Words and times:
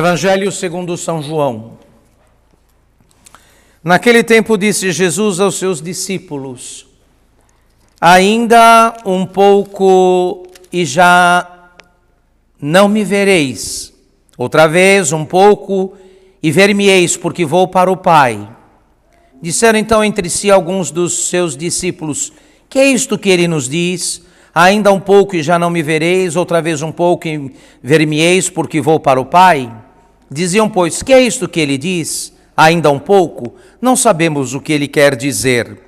Evangelho 0.00 0.50
segundo 0.50 0.96
São 0.96 1.22
João. 1.22 1.72
Naquele 3.84 4.24
tempo 4.24 4.56
disse 4.56 4.90
Jesus 4.92 5.38
aos 5.38 5.56
seus 5.56 5.82
discípulos: 5.82 6.86
Ainda 8.00 8.96
um 9.04 9.26
pouco 9.26 10.46
e 10.72 10.86
já 10.86 11.68
não 12.58 12.88
me 12.88 13.04
vereis. 13.04 13.92
Outra 14.38 14.66
vez, 14.66 15.12
um 15.12 15.26
pouco 15.26 15.92
e 16.42 16.50
ver-me-eis, 16.50 17.14
porque 17.18 17.44
vou 17.44 17.68
para 17.68 17.92
o 17.92 17.96
Pai. 17.98 18.48
Disseram 19.42 19.78
então 19.78 20.02
entre 20.02 20.30
si 20.30 20.50
alguns 20.50 20.90
dos 20.90 21.28
seus 21.28 21.54
discípulos: 21.54 22.32
Que 22.70 22.78
é 22.78 22.86
isto 22.86 23.18
que 23.18 23.28
ele 23.28 23.46
nos 23.46 23.68
diz? 23.68 24.22
Ainda 24.54 24.90
um 24.90 24.98
pouco 24.98 25.36
e 25.36 25.42
já 25.42 25.58
não 25.58 25.68
me 25.68 25.82
vereis, 25.82 26.36
outra 26.36 26.62
vez 26.62 26.80
um 26.80 26.90
pouco 26.90 27.28
e 27.28 27.54
ver-me-eis, 27.82 28.48
porque 28.48 28.80
vou 28.80 28.98
para 28.98 29.20
o 29.20 29.26
Pai. 29.26 29.70
Diziam, 30.30 30.68
pois, 30.68 31.02
que 31.02 31.12
é 31.12 31.20
isto 31.20 31.48
que 31.48 31.60
ele 31.60 31.76
diz? 31.76 32.32
Ainda 32.56 32.90
um 32.90 32.98
pouco? 32.98 33.54
Não 33.80 33.96
sabemos 33.96 34.54
o 34.54 34.60
que 34.60 34.72
ele 34.72 34.86
quer 34.86 35.16
dizer. 35.16 35.78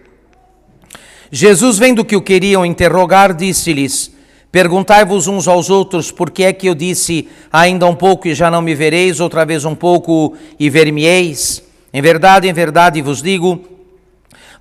Jesus, 1.30 1.78
vendo 1.78 2.04
que 2.04 2.16
o 2.16 2.22
queriam 2.22 2.66
interrogar, 2.66 3.34
disse-lhes: 3.34 4.12
Perguntai-vos 4.50 5.28
uns 5.28 5.46
aos 5.48 5.70
outros, 5.70 6.10
por 6.10 6.30
que 6.30 6.44
é 6.44 6.52
que 6.52 6.66
eu 6.66 6.74
disse, 6.74 7.28
ainda 7.52 7.86
um 7.86 7.94
pouco 7.94 8.28
e 8.28 8.34
já 8.34 8.50
não 8.50 8.60
me 8.60 8.74
vereis, 8.74 9.20
outra 9.20 9.44
vez 9.46 9.64
um 9.64 9.74
pouco 9.74 10.36
e 10.58 10.68
ver-me-eis? 10.68 11.62
Em 11.92 12.02
verdade, 12.02 12.48
em 12.48 12.52
verdade 12.52 13.00
vos 13.00 13.22
digo, 13.22 13.72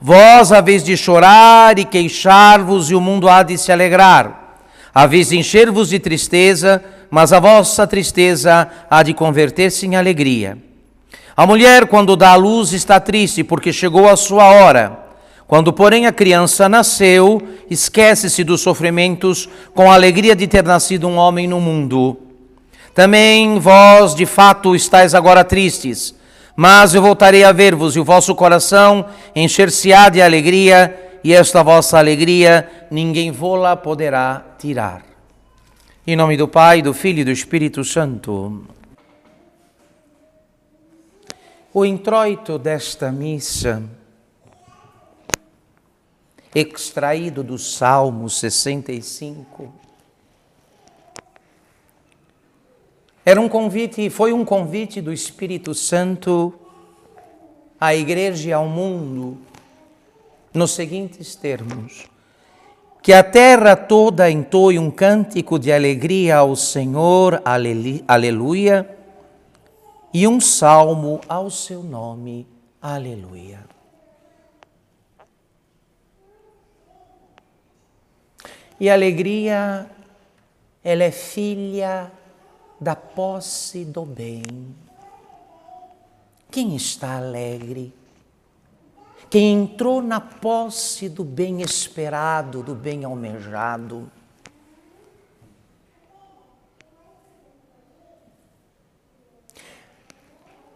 Vós 0.03 0.51
haveis 0.51 0.83
de 0.83 0.97
chorar 0.97 1.77
e 1.77 1.85
queixar-vos, 1.85 2.89
e 2.89 2.95
o 2.95 2.99
mundo 2.99 3.29
há 3.29 3.43
de 3.43 3.55
se 3.55 3.71
alegrar. 3.71 4.57
Haveis 4.91 5.29
de 5.29 5.37
encher-vos 5.37 5.89
de 5.89 5.99
tristeza, 5.99 6.83
mas 7.11 7.31
a 7.31 7.39
vossa 7.39 7.85
tristeza 7.85 8.67
há 8.89 9.03
de 9.03 9.13
converter-se 9.13 9.85
em 9.85 9.95
alegria. 9.95 10.57
A 11.37 11.45
mulher, 11.45 11.85
quando 11.85 12.15
dá 12.15 12.31
à 12.31 12.35
luz, 12.35 12.73
está 12.73 12.99
triste, 12.99 13.43
porque 13.43 13.71
chegou 13.71 14.09
a 14.09 14.15
sua 14.15 14.45
hora. 14.45 14.97
Quando, 15.45 15.71
porém, 15.71 16.07
a 16.07 16.11
criança 16.11 16.67
nasceu, 16.67 17.39
esquece-se 17.69 18.43
dos 18.43 18.61
sofrimentos 18.61 19.47
com 19.75 19.91
a 19.91 19.93
alegria 19.93 20.35
de 20.35 20.47
ter 20.47 20.63
nascido 20.63 21.07
um 21.07 21.17
homem 21.17 21.47
no 21.47 21.59
mundo. 21.61 22.17
Também 22.95 23.59
vós, 23.59 24.15
de 24.15 24.25
fato, 24.25 24.75
estáis 24.75 25.13
agora 25.13 25.43
tristes 25.43 26.15
mas 26.55 26.93
eu 26.93 27.01
voltarei 27.01 27.43
a 27.43 27.51
ver-vos, 27.51 27.95
e 27.95 27.99
o 27.99 28.03
vosso 28.03 28.35
coração 28.35 29.05
encher-se-á 29.35 30.09
de 30.09 30.21
alegria, 30.21 30.95
e 31.23 31.33
esta 31.33 31.63
vossa 31.63 31.97
alegria 31.97 32.69
ninguém 32.89 33.31
vô-la 33.31 33.75
poderá 33.75 34.43
tirar. 34.57 35.10
Em 36.05 36.15
nome 36.15 36.35
do 36.35 36.47
Pai, 36.47 36.81
do 36.81 36.95
Filho 36.95 37.19
e 37.19 37.23
do 37.23 37.29
Espírito 37.29 37.83
Santo. 37.83 38.65
O 41.71 41.85
introito 41.85 42.57
desta 42.57 43.11
missa, 43.11 43.83
extraído 46.55 47.43
do 47.43 47.59
Salmo 47.59 48.27
65, 48.27 49.71
Era 53.23 53.39
um 53.39 53.47
convite, 53.47 54.09
foi 54.09 54.33
um 54.33 54.43
convite 54.43 54.99
do 54.99 55.13
Espírito 55.13 55.75
Santo 55.75 56.51
à 57.79 57.93
igreja 57.93 58.49
e 58.49 58.53
ao 58.53 58.67
mundo 58.67 59.37
nos 60.51 60.71
seguintes 60.71 61.35
termos: 61.35 62.10
que 63.01 63.13
a 63.13 63.23
terra 63.23 63.75
toda 63.75 64.29
entoe 64.29 64.77
um 64.77 64.91
cântico 64.91 65.57
de 65.57 65.71
alegria 65.71 66.37
ao 66.37 66.55
Senhor, 66.55 67.41
aleluia, 68.07 68.97
e 70.13 70.27
um 70.27 70.39
salmo 70.39 71.19
ao 71.27 71.49
seu 71.49 71.81
nome, 71.81 72.45
aleluia. 72.79 73.59
E 78.79 78.89
a 78.89 78.93
alegria, 78.93 79.87
ela 80.83 81.03
é 81.03 81.11
filha 81.11 82.11
da 82.79 82.95
posse 82.95 83.85
do 83.85 84.05
bem. 84.05 84.43
Quem 86.49 86.75
está 86.75 87.17
alegre? 87.17 87.93
Quem 89.31 89.61
entrou 89.61 90.01
na 90.01 90.19
posse 90.19 91.07
do 91.07 91.23
bem 91.23 91.61
esperado, 91.61 92.61
do 92.61 92.75
bem 92.75 93.05
almejado. 93.05 94.11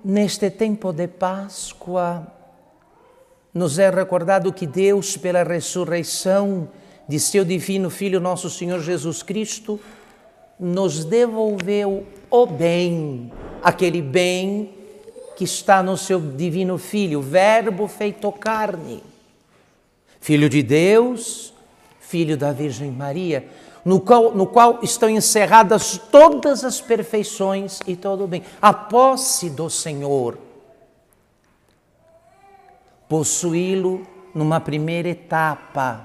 Neste 0.01 0.49
tempo 0.49 0.93
de 0.93 1.05
Páscoa, 1.05 2.25
nos 3.53 3.77
é 3.77 3.89
recordado 3.89 4.53
que 4.53 4.66
Deus, 4.66 5.17
pela 5.17 5.43
ressurreição 5.43 6.69
de 7.09 7.19
seu 7.19 7.43
divino 7.43 7.89
Filho, 7.89 8.22
nosso 8.22 8.49
Senhor 8.49 8.79
Jesus 8.79 9.22
Cristo, 9.22 9.77
nos 10.57 11.03
devolveu 11.03 12.07
o 12.31 12.45
bem, 12.45 13.29
aquele 13.61 14.01
bem 14.01 14.75
que 15.35 15.44
está 15.44 15.84
no 15.84 15.97
seu 15.97 16.19
divino 16.19 16.78
Filho, 16.78 17.22
Verbo 17.22 17.88
feito 17.88 18.31
carne, 18.31 19.03
Filho 20.19 20.50
de 20.50 20.63
Deus, 20.63 21.53
Filho 22.00 22.38
da 22.38 22.51
Virgem 22.51 22.91
Maria, 22.91 23.47
no 23.84 24.00
qual, 24.00 24.34
no 24.34 24.47
qual 24.47 24.79
estão 24.81 25.09
encerradas 25.09 26.00
todas 26.12 26.63
as 26.63 26.81
perfeições 26.81 27.79
e 27.85 27.96
todo 27.96 28.23
o 28.23 28.28
bem. 28.28 28.41
A 28.59 28.73
posse 28.73 29.50
do 29.50 29.69
Senhor. 29.69 30.38
Possuí-lo 33.07 34.06
numa 34.34 34.59
primeira 34.59 35.09
etapa, 35.09 36.03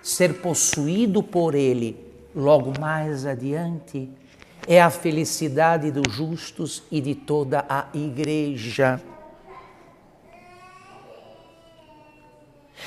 ser 0.00 0.40
possuído 0.40 1.22
por 1.22 1.56
Ele 1.56 2.06
logo 2.36 2.78
mais 2.78 3.26
adiante, 3.26 4.08
é 4.66 4.82
a 4.82 4.90
felicidade 4.90 5.90
dos 5.90 6.12
justos 6.12 6.82
e 6.90 7.00
de 7.00 7.14
toda 7.14 7.64
a 7.68 7.86
igreja. 7.94 9.00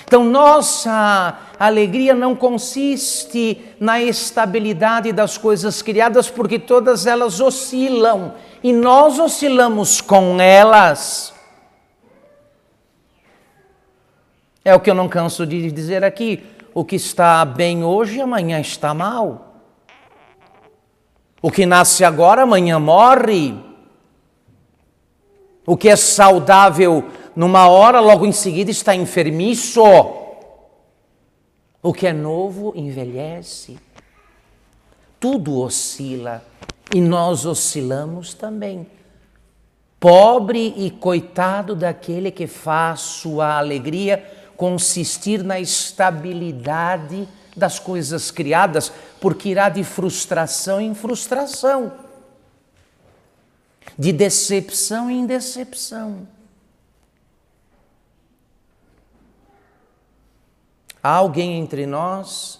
Então, 0.05 0.23
nossa 0.23 1.37
alegria 1.59 2.13
não 2.13 2.35
consiste 2.35 3.75
na 3.79 4.01
estabilidade 4.01 5.11
das 5.11 5.37
coisas 5.37 5.81
criadas, 5.81 6.29
porque 6.29 6.57
todas 6.57 7.05
elas 7.05 7.39
oscilam 7.39 8.33
e 8.63 8.73
nós 8.73 9.19
oscilamos 9.19 10.01
com 10.01 10.39
elas. 10.39 11.33
É 14.63 14.75
o 14.75 14.79
que 14.79 14.89
eu 14.89 14.95
não 14.95 15.07
canso 15.07 15.45
de 15.45 15.71
dizer 15.71 16.03
aqui 16.03 16.43
o 16.73 16.83
que 16.83 16.95
está 16.95 17.43
bem 17.45 17.83
hoje, 17.83 18.21
amanhã 18.21 18.59
está 18.59 18.93
mal. 18.93 19.48
O 21.41 21.49
que 21.49 21.65
nasce 21.65 22.03
agora, 22.03 22.43
amanhã 22.43 22.79
morre. 22.79 23.55
O 25.65 25.77
que 25.77 25.89
é 25.89 25.95
saudável 25.95 27.05
numa 27.35 27.69
hora, 27.69 27.99
logo 27.99 28.25
em 28.25 28.31
seguida 28.31 28.71
está 28.71 28.95
enfermiço. 28.95 29.81
O 31.81 31.93
que 31.93 32.07
é 32.07 32.13
novo 32.13 32.73
envelhece. 32.75 33.77
Tudo 35.19 35.59
oscila 35.59 36.43
e 36.93 36.99
nós 36.99 37.45
oscilamos 37.45 38.33
também. 38.33 38.87
Pobre 39.99 40.73
e 40.77 40.91
coitado 40.91 41.75
daquele 41.75 42.31
que 42.31 42.47
faz 42.47 43.01
sua 43.01 43.57
alegria 43.57 44.23
consistir 44.55 45.43
na 45.43 45.59
estabilidade 45.59 47.27
das 47.55 47.79
coisas 47.79 48.31
criadas, 48.31 48.91
porque 49.19 49.49
irá 49.49 49.69
de 49.69 49.83
frustração 49.83 50.79
em 50.79 50.93
frustração, 50.93 51.93
de 53.97 54.13
decepção 54.13 55.09
em 55.09 55.25
decepção. 55.25 56.27
Há 61.01 61.11
alguém 61.11 61.57
entre 61.59 61.85
nós, 61.85 62.59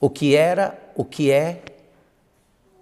o 0.00 0.10
que 0.10 0.34
era, 0.34 0.78
o 0.94 1.04
que 1.04 1.30
é 1.30 1.62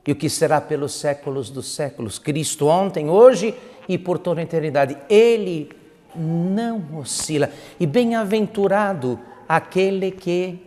e 0.06 0.12
o 0.12 0.16
que 0.16 0.30
será 0.30 0.60
pelos 0.60 0.94
séculos 0.94 1.50
dos 1.50 1.74
séculos. 1.74 2.18
Cristo 2.18 2.66
ontem, 2.66 3.10
hoje 3.10 3.54
e 3.88 3.98
por 3.98 4.18
toda 4.18 4.40
a 4.40 4.44
eternidade. 4.44 4.96
Ele 5.10 5.70
não 6.14 6.98
oscila. 6.98 7.50
E 7.78 7.86
bem-aventurado 7.86 9.20
aquele 9.48 10.10
que 10.10 10.65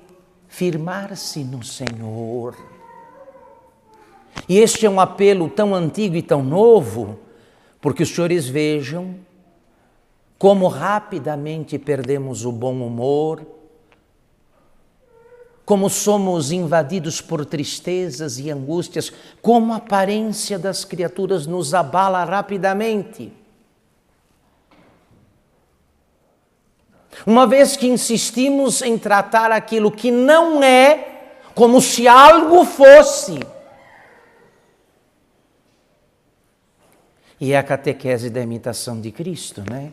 firmar-se 0.50 1.44
no 1.44 1.64
Senhor. 1.64 2.58
E 4.50 4.58
este 4.58 4.86
é 4.86 4.90
um 4.90 5.00
apelo 5.00 5.48
tão 5.48 5.74
antigo 5.74 6.16
e 6.16 6.22
tão 6.22 6.44
novo, 6.44 7.20
porque 7.80 8.04
os 8.04 8.10
senhores 8.10 8.50
vejam 8.50 9.16
como 10.38 10.68
rapidamente 10.70 11.78
perdemos 11.78 12.46
o 12.46 12.52
bom 12.52 12.82
humor, 12.82 13.46
como 15.66 15.90
somos 15.90 16.52
invadidos 16.52 17.22
por 17.22 17.46
tristezas 17.46 18.40
e 18.40 18.50
angústias, 18.50 19.12
como 19.42 19.74
a 19.74 19.76
aparência 19.76 20.58
das 20.58 20.84
criaturas 20.84 21.46
nos 21.46 21.74
abala 21.74 22.24
rapidamente. 22.24 23.32
Uma 27.26 27.46
vez 27.48 27.76
que 27.76 27.88
insistimos 27.88 28.82
em 28.82 28.98
tratar 28.98 29.52
aquilo 29.52 29.92
que 29.92 30.12
não 30.12 30.64
é 30.64 31.10
como 31.54 31.82
se 31.82 32.08
algo 32.08 32.64
fosse. 32.64 33.40
E 37.40 37.54
é 37.54 37.58
a 37.58 37.64
catequese 37.64 38.30
da 38.30 38.42
imitação 38.42 39.00
de 39.00 39.12
Cristo, 39.12 39.64
né? 39.70 39.92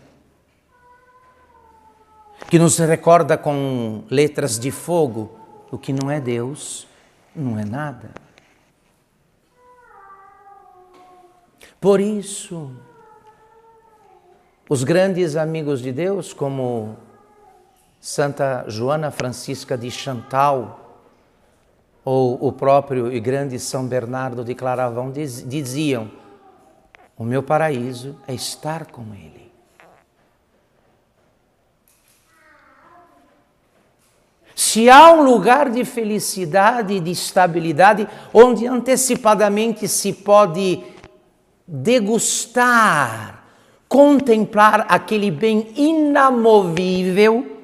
Que 2.49 2.59
nos 2.59 2.79
recorda 2.79 3.37
com 3.37 4.05
letras 4.11 4.59
de 4.59 4.71
fogo: 4.71 5.39
o 5.71 5.79
que 5.79 5.93
não 5.93 6.11
é 6.11 6.21
Deus 6.21 6.87
não 7.35 7.59
é 7.59 7.65
nada. 7.65 8.11
Por 11.81 12.01
isso, 12.01 12.73
os 14.69 14.83
grandes 14.83 15.37
amigos 15.37 15.81
de 15.81 15.93
Deus, 15.93 16.33
como 16.33 16.97
Santa 18.07 18.65
Joana 18.69 19.11
Francisca 19.11 19.77
de 19.77 19.91
Chantal, 19.91 21.03
ou 22.05 22.39
o 22.41 22.53
próprio 22.53 23.13
e 23.13 23.19
grande 23.19 23.59
São 23.59 23.85
Bernardo 23.85 24.45
de 24.45 24.55
Claravão, 24.55 25.11
diziam: 25.11 26.09
o 27.19 27.25
meu 27.25 27.43
paraíso 27.43 28.17
é 28.29 28.33
estar 28.33 28.87
com 28.87 29.03
Ele. 29.13 29.51
Se 34.55 34.89
há 34.89 35.11
um 35.11 35.25
lugar 35.25 35.69
de 35.69 35.85
felicidade 35.85 36.95
e 36.95 37.01
de 37.01 37.11
estabilidade 37.11 38.07
onde 38.33 38.69
antecipadamente 38.69 39.89
se 39.89 40.13
pode 40.13 40.81
degustar, 41.67 43.43
contemplar 43.89 44.87
aquele 44.89 45.29
bem 45.29 45.73
inamovível, 45.75 47.56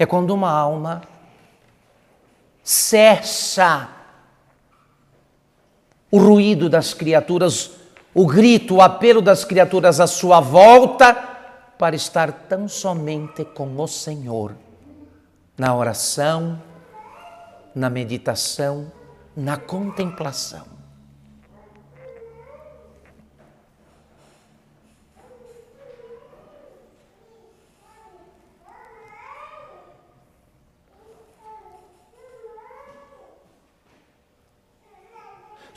é 0.00 0.06
quando 0.06 0.30
uma 0.30 0.50
alma 0.50 1.02
cessa 2.64 3.90
o 6.10 6.18
ruído 6.18 6.70
das 6.70 6.94
criaturas 6.94 7.72
o 8.14 8.26
grito, 8.26 8.76
o 8.76 8.82
apelo 8.82 9.20
das 9.20 9.44
criaturas 9.44 10.00
à 10.00 10.06
sua 10.06 10.40
volta 10.40 11.14
para 11.78 11.94
estar 11.94 12.32
tão 12.32 12.66
somente 12.66 13.44
com 13.44 13.78
o 13.78 13.86
Senhor, 13.86 14.56
na 15.56 15.74
oração, 15.74 16.60
na 17.74 17.88
meditação, 17.88 18.90
na 19.36 19.58
contemplação. 19.58 20.64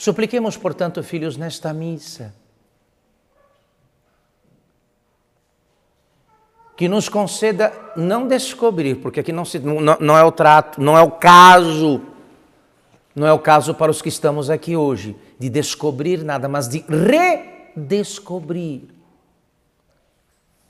Supliquemos, 0.04 0.58
portanto, 0.58 1.02
filhos, 1.02 1.38
nesta 1.38 1.74
missa, 1.74 2.36
que 6.76 6.90
nos 6.90 7.08
conceda 7.08 7.72
não 7.96 8.28
descobrir, 8.28 8.96
porque 8.96 9.22
aqui 9.22 9.32
não, 9.32 9.46
se, 9.46 9.60
não, 9.60 9.96
não 10.02 10.18
é 10.18 10.24
o 10.26 10.30
trato, 10.30 10.82
não 10.82 10.98
é 10.98 11.02
o 11.02 11.10
caso, 11.10 12.02
não 13.16 13.26
é 13.26 13.32
o 13.32 13.40
caso 13.40 13.74
para 13.74 13.90
os 13.90 14.02
que 14.02 14.10
estamos 14.10 14.50
aqui 14.50 14.76
hoje, 14.76 15.16
de 15.40 15.50
descobrir 15.50 16.22
nada, 16.22 16.50
mas 16.50 16.68
de 16.68 16.84
redescobrir 17.74 18.82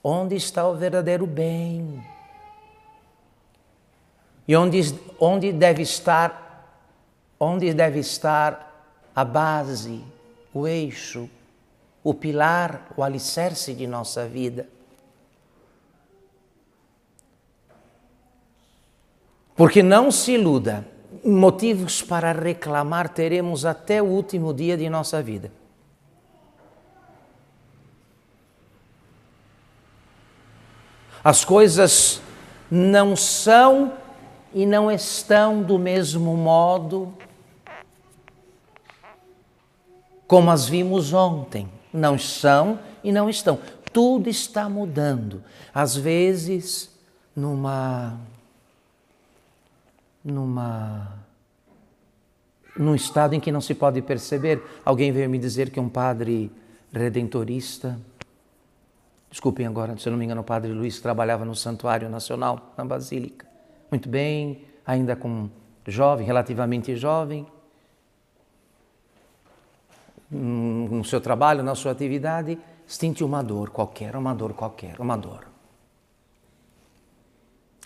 onde 0.03 0.35
está 0.35 0.67
o 0.67 0.75
verdadeiro 0.75 1.25
bem 1.25 2.05
e 4.47 4.55
onde, 4.55 4.93
onde 5.19 5.51
deve 5.51 5.81
estar, 5.81 6.85
onde 7.39 7.73
deve 7.73 7.97
estar 7.97 8.72
a 9.15 9.23
base, 9.23 10.03
o 10.53 10.67
eixo, 10.67 11.29
o 12.03 12.13
pilar, 12.13 12.91
o 12.97 13.03
alicerce 13.03 13.73
de 13.73 13.87
nossa 13.87 14.27
vida. 14.27 14.67
Porque 19.55 19.83
não 19.83 20.09
se 20.09 20.31
iluda, 20.33 20.85
motivos 21.23 22.01
para 22.01 22.31
reclamar 22.31 23.09
teremos 23.09 23.65
até 23.65 24.01
o 24.01 24.05
último 24.05 24.53
dia 24.53 24.75
de 24.75 24.89
nossa 24.89 25.21
vida. 25.21 25.51
As 31.23 31.45
coisas 31.45 32.21
não 32.69 33.15
são 33.15 33.93
e 34.53 34.65
não 34.65 34.91
estão 34.91 35.61
do 35.61 35.79
mesmo 35.79 36.35
modo 36.35 37.13
como 40.33 40.49
as 40.49 40.67
vimos 40.67 41.13
ontem. 41.13 41.69
Não 41.93 42.17
são 42.17 42.79
e 43.03 43.11
não 43.11 43.29
estão. 43.29 43.59
Tudo 43.93 44.27
está 44.27 44.67
mudando. 44.67 45.43
Às 45.71 45.95
vezes, 45.95 46.89
numa. 47.35 48.19
numa. 50.25 51.19
num 52.75 52.95
estado 52.95 53.35
em 53.35 53.39
que 53.39 53.51
não 53.51 53.61
se 53.61 53.75
pode 53.75 54.01
perceber. 54.01 54.59
Alguém 54.83 55.11
veio 55.11 55.29
me 55.29 55.37
dizer 55.37 55.69
que 55.69 55.79
um 55.79 55.87
padre 55.87 56.51
redentorista. 56.91 57.99
Desculpem 59.29 59.67
agora, 59.67 59.95
se 59.99 60.07
eu 60.07 60.11
não 60.11 60.17
me 60.17 60.25
engano, 60.25 60.41
o 60.41 60.43
padre 60.43 60.71
Luiz 60.71 60.99
trabalhava 60.99 61.45
no 61.45 61.55
Santuário 61.55 62.09
Nacional, 62.09 62.73
na 62.75 62.83
Basílica. 62.83 63.45
Muito 63.91 64.09
bem, 64.09 64.63
ainda 64.83 65.15
com 65.15 65.47
jovem, 65.85 66.25
relativamente 66.25 66.95
jovem, 66.95 67.45
no 70.33 71.03
seu 71.03 71.21
trabalho, 71.21 71.63
na 71.63 71.75
sua 71.75 71.91
atividade, 71.91 72.57
sente 72.87 73.23
uma 73.23 73.43
dor 73.43 73.69
qualquer, 73.69 74.15
uma 74.15 74.33
dor 74.33 74.53
qualquer, 74.53 74.99
uma 74.99 75.17
dor. 75.17 75.47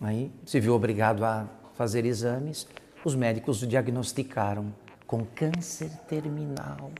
Aí 0.02 0.32
se 0.46 0.60
viu 0.60 0.74
obrigado 0.74 1.26
a 1.26 1.48
fazer 1.74 2.06
exames, 2.06 2.68
os 3.04 3.16
médicos 3.16 3.62
o 3.62 3.68
diagnosticaram 3.68 4.74
com 5.06 5.26
câncer 5.26 5.90
terminal. 6.08 6.92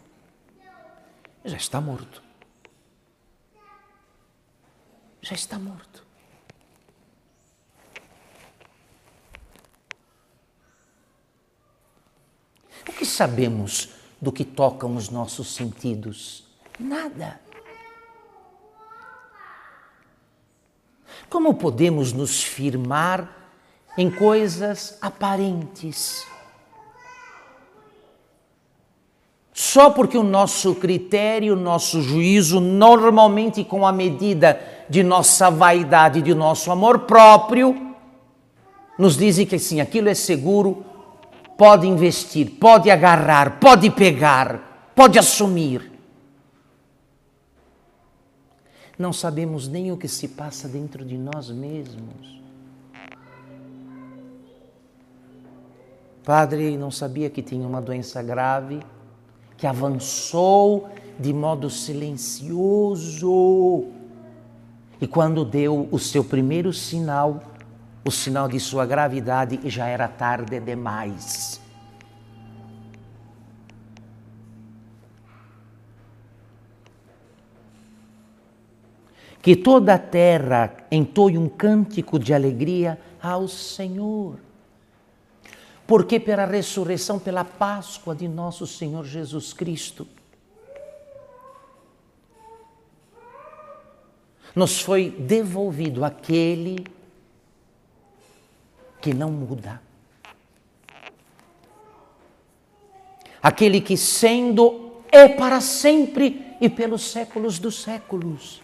Já 1.44 1.58
está 1.58 1.80
morto. 1.80 2.24
Já 5.22 5.36
está 5.36 5.60
morto. 5.60 6.06
O 12.88 12.94
que 12.94 13.06
sabemos 13.06 13.97
do 14.22 14.32
que 14.32 14.44
tocam 14.44 14.96
os 14.96 15.10
nossos 15.10 15.54
sentidos? 15.54 16.44
Nada. 16.80 17.40
Como 21.30 21.54
podemos 21.56 22.14
nos 22.14 22.42
firmar 22.42 23.30
em 23.98 24.10
coisas 24.10 24.98
aparentes? 25.02 26.26
Só 29.54 29.90
porque 29.90 30.18
o 30.18 30.24
nosso 30.24 30.76
critério, 30.76 31.54
o 31.54 31.60
nosso 31.60 32.02
juízo, 32.02 32.60
normalmente 32.60 33.64
com 33.64 33.86
a 33.88 33.92
medida 33.92 34.62
de 34.88 35.04
nossa 35.04 35.50
vaidade, 35.50 36.22
de 36.22 36.34
nosso 36.34 36.72
amor 36.72 37.00
próprio, 37.00 37.96
nos 38.98 39.18
dizem 39.18 39.46
que 39.46 39.60
sim, 39.60 39.82
aquilo 39.82 40.10
é 40.10 40.14
seguro, 40.14 40.86
pode 41.58 41.88
investir, 41.88 42.52
pode 42.52 42.92
agarrar, 42.92 43.60
pode 43.60 43.90
pegar, 43.90 44.92
pode 44.96 45.18
assumir. 45.18 45.92
Não 48.98 49.12
sabemos 49.12 49.68
nem 49.68 49.92
o 49.92 49.98
que 49.98 50.08
se 50.08 50.28
passa 50.28 50.68
dentro 50.68 51.04
de 51.04 51.18
nós 51.18 51.50
mesmos. 51.50 52.38
Padre 56.24 56.78
não 56.78 56.92
sabia 56.92 57.30
que 57.30 57.42
tinha 57.42 57.66
uma 57.66 57.82
doença 57.82 58.22
grave, 58.22 58.80
que 59.56 59.66
avançou 59.66 60.90
de 61.20 61.34
modo 61.34 61.70
silencioso. 61.70 63.86
E 65.00 65.08
quando 65.08 65.46
deu 65.46 65.88
o 65.92 65.98
seu 65.98 66.24
primeiro 66.24 66.74
sinal, 66.74 67.42
o 68.08 68.12
sinal 68.12 68.48
de 68.48 68.58
sua 68.58 68.86
gravidade 68.86 69.60
e 69.66 69.70
já 69.70 69.86
era 69.86 70.08
tarde 70.08 70.62
demais. 70.62 71.60
Que 79.42 79.58
toda 79.58 79.96
a 79.96 80.00
terra 80.00 80.74
entoie 80.90 81.38
um 81.38 81.50
cântico 81.50 82.18
de 82.18 82.34
alegria 82.34 82.98
ao 83.22 83.46
Senhor. 83.48 84.40
Porque 85.86 86.18
pela 86.18 86.46
ressurreição, 86.46 87.20
pela 87.20 87.44
Páscoa 87.44 88.16
de 88.16 88.28
nosso 88.28 88.66
Senhor 88.66 89.04
Jesus 89.04 89.52
Cristo, 89.52 90.08
nos 94.56 94.82
foi 94.82 95.10
devolvido 95.10 96.06
aquele 96.06 96.97
que 99.08 99.14
não 99.14 99.32
muda. 99.32 99.82
Aquele 103.42 103.80
que 103.80 103.96
sendo 103.96 105.02
é 105.10 105.30
para 105.30 105.62
sempre 105.62 106.58
e 106.60 106.68
pelos 106.68 107.04
séculos 107.04 107.58
dos 107.58 107.82
séculos. 107.82 108.62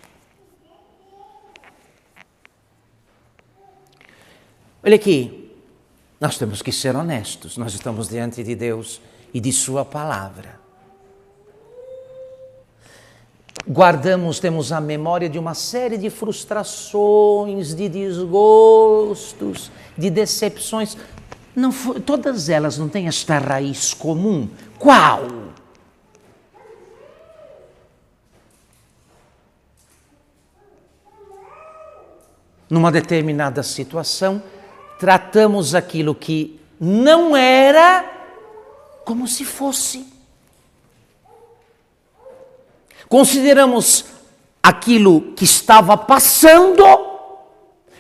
Olha 4.84 4.96
aqui, 4.96 5.50
nós 6.20 6.38
temos 6.38 6.62
que 6.62 6.74
ser 6.74 6.94
honestos, 6.94 7.56
nós 7.56 7.74
estamos 7.74 8.10
diante 8.10 8.44
de 8.44 8.54
Deus 8.54 9.00
e 9.34 9.40
de 9.40 9.54
Sua 9.54 9.86
palavra. 9.86 10.60
Guardamos, 13.66 14.42
temos 14.42 14.74
a 14.74 14.82
memória 14.82 15.30
de 15.30 15.40
uma 15.40 15.54
série 15.54 15.98
de 15.98 16.10
frustrações, 16.10 17.74
de 17.74 17.88
desgostos, 17.88 19.72
de 19.98 20.10
decepções. 20.10 20.98
Não, 21.56 21.72
todas 21.72 22.50
elas 22.50 22.78
não 22.78 22.90
têm 22.90 23.08
esta 23.08 23.38
raiz 23.38 23.94
comum. 23.94 24.50
Qual? 24.80 25.22
Numa 32.70 32.92
determinada 32.92 33.62
situação, 33.62 34.42
tratamos 34.98 35.76
aquilo 35.76 36.16
que 36.16 36.60
não 36.80 37.36
era 37.36 38.04
como 39.06 39.28
se 39.28 39.46
fosse. 39.46 40.12
Consideramos 43.08 44.06
aquilo 44.64 45.34
que 45.34 45.44
estava 45.44 45.96
passando 45.96 46.84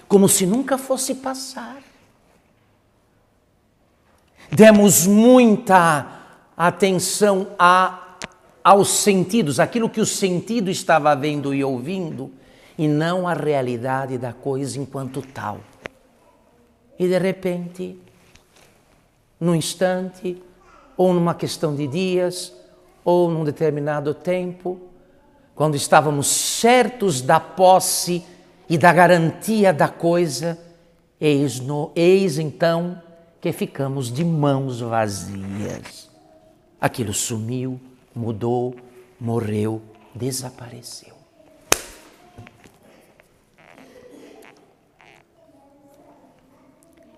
como 0.07 0.27
se 0.27 0.45
nunca 0.47 0.77
fosse 0.77 1.15
passar. 1.15 1.82
Demos 4.51 5.07
muita 5.07 6.07
atenção 6.55 7.47
a, 7.57 8.17
aos 8.63 8.89
sentidos, 8.89 9.59
aquilo 9.59 9.89
que 9.89 10.01
o 10.01 10.05
sentido 10.05 10.69
estava 10.69 11.15
vendo 11.15 11.53
e 11.53 11.63
ouvindo, 11.63 12.31
e 12.77 12.87
não 12.87 13.27
a 13.27 13.33
realidade 13.33 14.17
da 14.17 14.33
coisa 14.33 14.79
enquanto 14.79 15.21
tal. 15.21 15.59
E 16.97 17.07
de 17.07 17.17
repente, 17.17 17.99
num 19.39 19.55
instante, 19.55 20.41
ou 20.95 21.13
numa 21.13 21.33
questão 21.33 21.75
de 21.75 21.87
dias, 21.87 22.53
ou 23.03 23.29
num 23.29 23.43
determinado 23.43 24.13
tempo, 24.13 24.79
quando 25.55 25.75
estávamos 25.75 26.27
certos 26.27 27.21
da 27.21 27.39
posse 27.39 28.23
e 28.69 28.77
da 28.77 28.93
garantia 28.93 29.73
da 29.73 29.87
coisa, 29.87 30.57
eis, 31.19 31.59
no, 31.59 31.91
eis 31.95 32.39
então 32.39 33.01
que 33.43 33.51
ficamos 33.51 34.09
de 34.09 34.23
mãos 34.23 34.79
vazias. 34.79 36.09
Aquilo 36.79 37.13
sumiu, 37.13 37.77
mudou, 38.15 38.73
morreu, 39.19 39.81
desapareceu. 40.15 41.13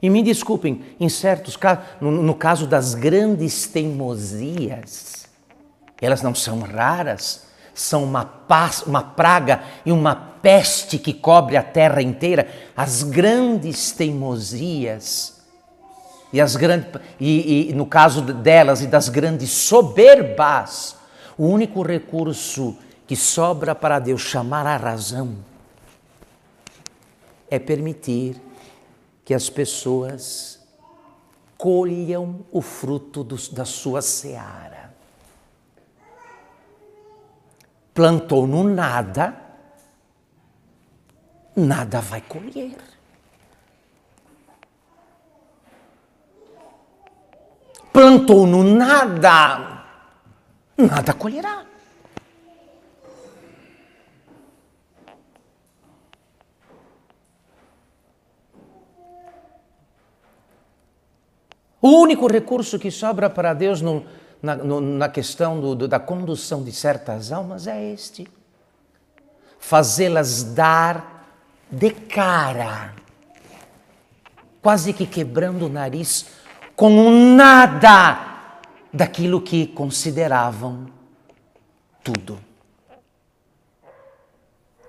E 0.01 0.09
me 0.09 0.23
desculpem, 0.23 0.83
em 0.99 1.07
certos 1.09 1.55
casos, 1.55 1.85
no, 2.01 2.09
no 2.09 2.33
caso 2.33 2.65
das 2.65 2.95
grandes 2.95 3.67
teimosias, 3.67 5.27
elas 6.01 6.23
não 6.23 6.33
são 6.33 6.61
raras, 6.61 7.45
são 7.71 8.03
uma, 8.03 8.25
paz, 8.25 8.81
uma 8.81 9.03
praga 9.03 9.61
e 9.85 9.91
uma 9.91 10.15
peste 10.15 10.97
que 10.97 11.13
cobre 11.13 11.55
a 11.55 11.61
terra 11.61 12.01
inteira. 12.01 12.49
As 12.75 13.03
grandes 13.03 13.91
teimosias, 13.91 15.34
e, 16.35 16.41
as 16.41 16.57
grandes, 16.57 16.89
e, 17.17 17.69
e 17.69 17.73
no 17.73 17.85
caso 17.85 18.21
delas 18.21 18.81
e 18.81 18.87
das 18.87 19.07
grandes 19.07 19.51
soberbas, 19.51 20.97
o 21.37 21.47
único 21.47 21.81
recurso 21.81 22.77
que 23.07 23.15
sobra 23.15 23.73
para 23.73 23.99
Deus 23.99 24.19
chamar 24.19 24.67
a 24.67 24.75
razão 24.75 25.37
é 27.49 27.57
permitir 27.57 28.35
que 29.23 29.33
as 29.33 29.49
pessoas 29.49 30.59
colham 31.57 32.45
o 32.51 32.61
fruto 32.61 33.23
da 33.53 33.63
sua 33.63 34.01
seara. 34.01 34.93
Plantou 37.93 38.45
no 38.45 38.61
nada, 38.61 39.41
nada 41.55 42.01
vai 42.01 42.19
colher. 42.19 42.94
Plantou 47.95 48.45
no 48.45 48.61
nada, 48.61 49.85
nada 50.77 51.13
colherá. 51.13 51.63
O 61.81 62.01
único 62.01 62.27
recurso 62.27 62.77
que 62.77 62.91
sobra 62.91 63.29
para 63.29 63.53
Deus 63.53 63.79
no, 63.79 64.05
na, 64.43 64.57
no, 64.57 64.81
na, 64.81 65.07
questão 65.07 65.61
do, 65.61 65.73
do, 65.73 65.87
da 65.87 65.97
condução 65.97 66.65
de 66.65 66.73
certas 66.73 67.31
almas 67.31 67.65
é 67.65 67.93
este: 67.93 68.27
fazê-las 69.57 70.43
dar 70.43 71.29
de 71.71 71.91
cara, 71.91 72.93
quase 74.61 74.91
que 74.91 75.05
quebrando 75.05 75.67
o 75.67 75.69
nariz, 75.69 76.43
com 76.75 77.09
nada 77.35 78.51
daquilo 78.91 79.41
que 79.41 79.67
consideravam 79.67 80.87
tudo. 82.03 82.39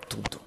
Tudo. 0.07 0.39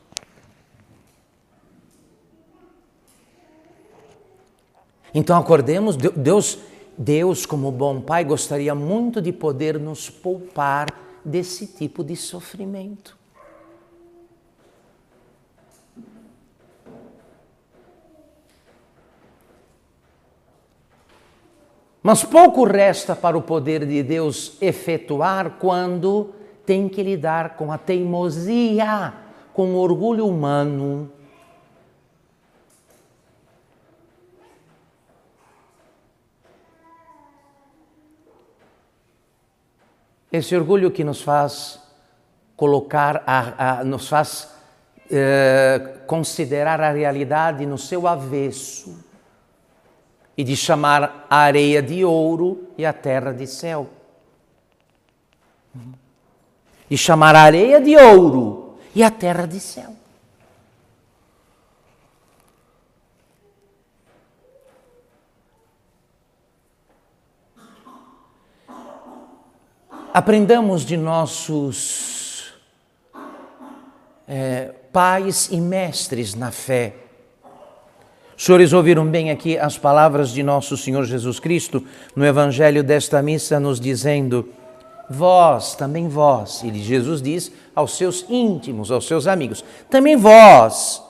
Então 5.12 5.36
acordemos, 5.36 5.96
Deus, 5.96 6.58
Deus 6.96 7.44
como 7.44 7.72
bom 7.72 8.00
pai 8.00 8.24
gostaria 8.24 8.74
muito 8.74 9.20
de 9.20 9.32
poder 9.32 9.78
nos 9.78 10.08
poupar 10.08 10.86
desse 11.24 11.66
tipo 11.66 12.04
de 12.04 12.16
sofrimento. 12.16 13.19
Mas 22.02 22.24
pouco 22.24 22.64
resta 22.64 23.14
para 23.14 23.36
o 23.36 23.42
poder 23.42 23.84
de 23.84 24.02
Deus 24.02 24.56
efetuar 24.60 25.58
quando 25.58 26.34
tem 26.64 26.88
que 26.88 27.02
lidar 27.02 27.56
com 27.56 27.70
a 27.70 27.76
teimosia, 27.76 29.12
com 29.52 29.74
o 29.74 29.76
orgulho 29.76 30.26
humano. 30.26 31.12
Esse 40.32 40.56
orgulho 40.56 40.90
que 40.90 41.04
nos 41.04 41.20
faz 41.20 41.82
colocar, 42.56 43.22
a, 43.26 43.80
a, 43.80 43.84
nos 43.84 44.08
faz 44.08 44.54
eh, 45.10 45.98
considerar 46.06 46.80
a 46.80 46.92
realidade 46.92 47.66
no 47.66 47.76
seu 47.76 48.06
avesso 48.06 49.09
e 50.36 50.44
de 50.44 50.56
chamar 50.56 51.26
a 51.28 51.36
areia 51.36 51.82
de 51.82 52.04
ouro 52.04 52.68
e 52.76 52.86
a 52.86 52.92
terra 52.92 53.32
de 53.32 53.46
céu. 53.46 53.88
E 56.90 56.96
chamar 56.96 57.36
a 57.36 57.42
areia 57.42 57.80
de 57.80 57.96
ouro 57.96 58.78
e 58.94 59.02
a 59.02 59.10
terra 59.10 59.46
de 59.46 59.60
céu. 59.60 59.94
Aprendamos 70.12 70.84
de 70.84 70.96
nossos 70.96 72.52
é, 74.26 74.74
pais 74.92 75.48
e 75.52 75.60
mestres 75.60 76.34
na 76.34 76.50
fé. 76.50 76.94
Os 78.40 78.46
senhores 78.46 78.72
ouviram 78.72 79.06
bem 79.06 79.30
aqui 79.30 79.58
as 79.58 79.76
palavras 79.76 80.30
de 80.30 80.42
nosso 80.42 80.74
Senhor 80.74 81.04
Jesus 81.04 81.38
Cristo 81.38 81.86
no 82.16 82.24
Evangelho 82.24 82.82
desta 82.82 83.20
missa, 83.20 83.60
nos 83.60 83.78
dizendo: 83.78 84.48
Vós, 85.10 85.74
também 85.74 86.08
vós, 86.08 86.64
ele 86.64 86.82
Jesus 86.82 87.20
diz 87.20 87.52
aos 87.76 87.98
seus 87.98 88.24
íntimos, 88.30 88.90
aos 88.90 89.06
seus 89.06 89.26
amigos, 89.26 89.62
também 89.90 90.16
vós, 90.16 91.02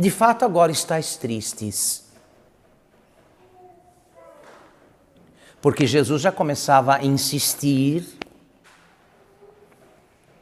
de 0.00 0.08
fato 0.08 0.44
agora 0.44 0.70
estáis 0.70 1.16
tristes. 1.16 2.06
Porque 5.60 5.84
Jesus 5.84 6.22
já 6.22 6.30
começava 6.30 6.94
a 6.94 7.04
insistir 7.04 8.06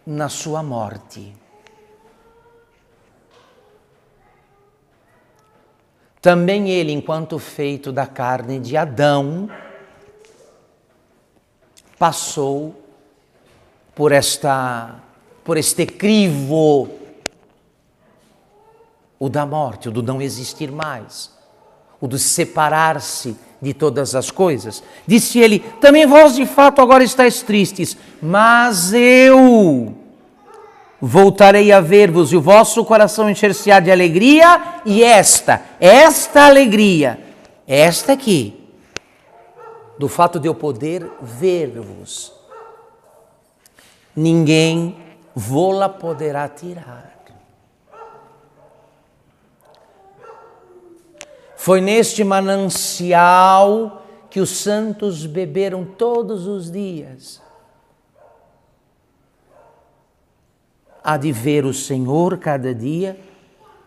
na 0.06 0.28
sua 0.28 0.62
morte. 0.62 1.43
Também 6.24 6.70
ele, 6.70 6.90
enquanto 6.90 7.38
feito 7.38 7.92
da 7.92 8.06
carne 8.06 8.58
de 8.58 8.78
Adão, 8.78 9.46
passou 11.98 12.82
por 13.94 14.10
esta 14.10 15.02
por 15.44 15.58
este 15.58 15.84
crivo 15.84 16.88
o 19.18 19.28
da 19.28 19.44
morte, 19.44 19.90
o 19.90 19.92
do 19.92 20.02
não 20.02 20.22
existir 20.22 20.72
mais, 20.72 21.30
o 22.00 22.08
do 22.08 22.18
separar-se 22.18 23.36
de 23.60 23.74
todas 23.74 24.14
as 24.14 24.30
coisas. 24.30 24.82
Disse 25.06 25.40
ele: 25.40 25.58
Também 25.58 26.06
vós 26.06 26.36
de 26.36 26.46
fato 26.46 26.80
agora 26.80 27.04
estáis 27.04 27.42
tristes, 27.42 27.98
mas 28.22 28.94
eu 28.94 29.94
voltarei 31.06 31.70
a 31.70 31.80
ver-vos 31.80 32.32
e 32.32 32.36
o 32.36 32.40
vosso 32.40 32.82
coração 32.82 33.28
encher-se-á 33.28 33.78
de 33.78 33.90
alegria, 33.90 34.80
e 34.86 35.04
esta, 35.04 35.60
esta 35.78 36.46
alegria, 36.46 37.18
esta 37.66 38.14
aqui, 38.14 38.70
do 39.98 40.08
fato 40.08 40.40
de 40.40 40.48
eu 40.48 40.54
poder 40.54 41.06
ver-vos, 41.20 42.32
ninguém 44.16 44.96
vô-la 45.34 45.90
poderá 45.90 46.48
tirar. 46.48 47.12
Foi 51.54 51.80
neste 51.80 52.24
manancial 52.24 54.04
que 54.30 54.40
os 54.40 54.50
santos 54.50 55.24
beberam 55.26 55.84
todos 55.84 56.46
os 56.46 56.70
dias 56.70 57.42
há 61.04 61.18
de 61.18 61.30
ver 61.30 61.66
o 61.66 61.74
Senhor 61.74 62.38
cada 62.38 62.74
dia, 62.74 63.20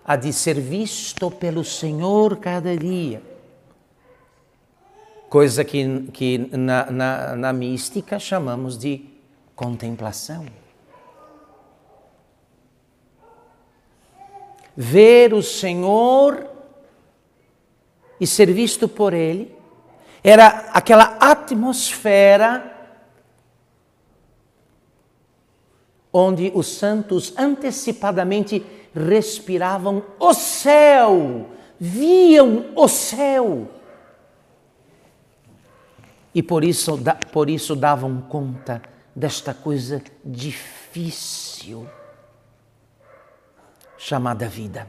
há 0.06 0.16
de 0.16 0.32
ser 0.32 0.62
visto 0.62 1.32
pelo 1.32 1.64
Senhor 1.64 2.38
cada 2.38 2.78
dia. 2.78 3.24
Coisa 5.28 5.66
que, 5.66 6.04
que 6.14 6.38
na, 6.56 6.92
na, 6.92 7.36
na 7.36 7.52
mística 7.52 8.20
chamamos 8.20 8.78
de 8.78 9.04
contemplação. 9.56 10.46
Ver 14.76 15.34
o 15.34 15.42
Senhor 15.42 16.48
e 18.20 18.28
ser 18.28 18.54
visto 18.54 18.88
por 18.88 19.12
Ele 19.12 19.58
era 20.24 20.70
aquela 20.72 21.18
atmosfera 21.20 22.77
onde 26.18 26.52
os 26.56 26.68
santos 26.68 27.34
antecipadamente 27.38 28.66
respiravam 28.94 30.04
o 30.20 30.34
céu, 30.34 31.52
viam 31.80 32.72
o 32.76 32.88
céu. 32.88 33.70
E 36.34 36.42
por 36.42 36.64
isso, 36.64 37.00
por 37.32 37.50
isso 37.50 37.76
davam 37.76 38.22
conta 38.22 38.82
desta 39.16 39.54
coisa 39.54 40.02
difícil 40.24 41.88
chamada 43.98 44.48
vida. 44.48 44.88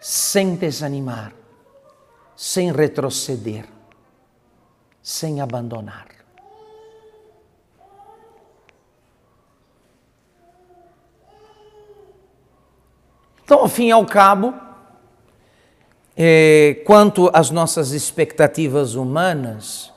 Sem 0.00 0.56
desanimar, 0.56 1.32
sem 2.36 2.70
retroceder, 2.70 3.66
sem 5.02 5.40
abandonar. 5.40 6.15
Então, 13.46 13.60
ao 13.60 13.68
fim 13.68 13.86
e 13.86 13.90
ao 13.92 14.04
cabo, 14.04 14.52
é, 16.16 16.82
quanto 16.84 17.30
às 17.32 17.48
nossas 17.48 17.92
expectativas 17.92 18.96
humanas, 18.96 19.92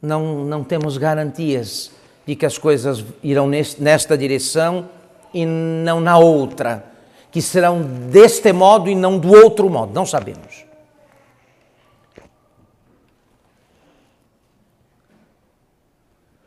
não, 0.00 0.44
não 0.44 0.62
temos 0.62 0.96
garantias 0.96 1.90
de 2.24 2.36
que 2.36 2.46
as 2.46 2.56
coisas 2.56 3.04
irão 3.20 3.48
neste, 3.48 3.82
nesta 3.82 4.16
direção 4.16 4.88
e 5.34 5.44
não 5.44 6.00
na 6.00 6.16
outra, 6.16 6.84
que 7.32 7.42
serão 7.42 7.82
deste 7.82 8.52
modo 8.52 8.88
e 8.88 8.94
não 8.94 9.18
do 9.18 9.32
outro 9.32 9.68
modo, 9.68 9.92
não 9.92 10.06
sabemos. 10.06 10.64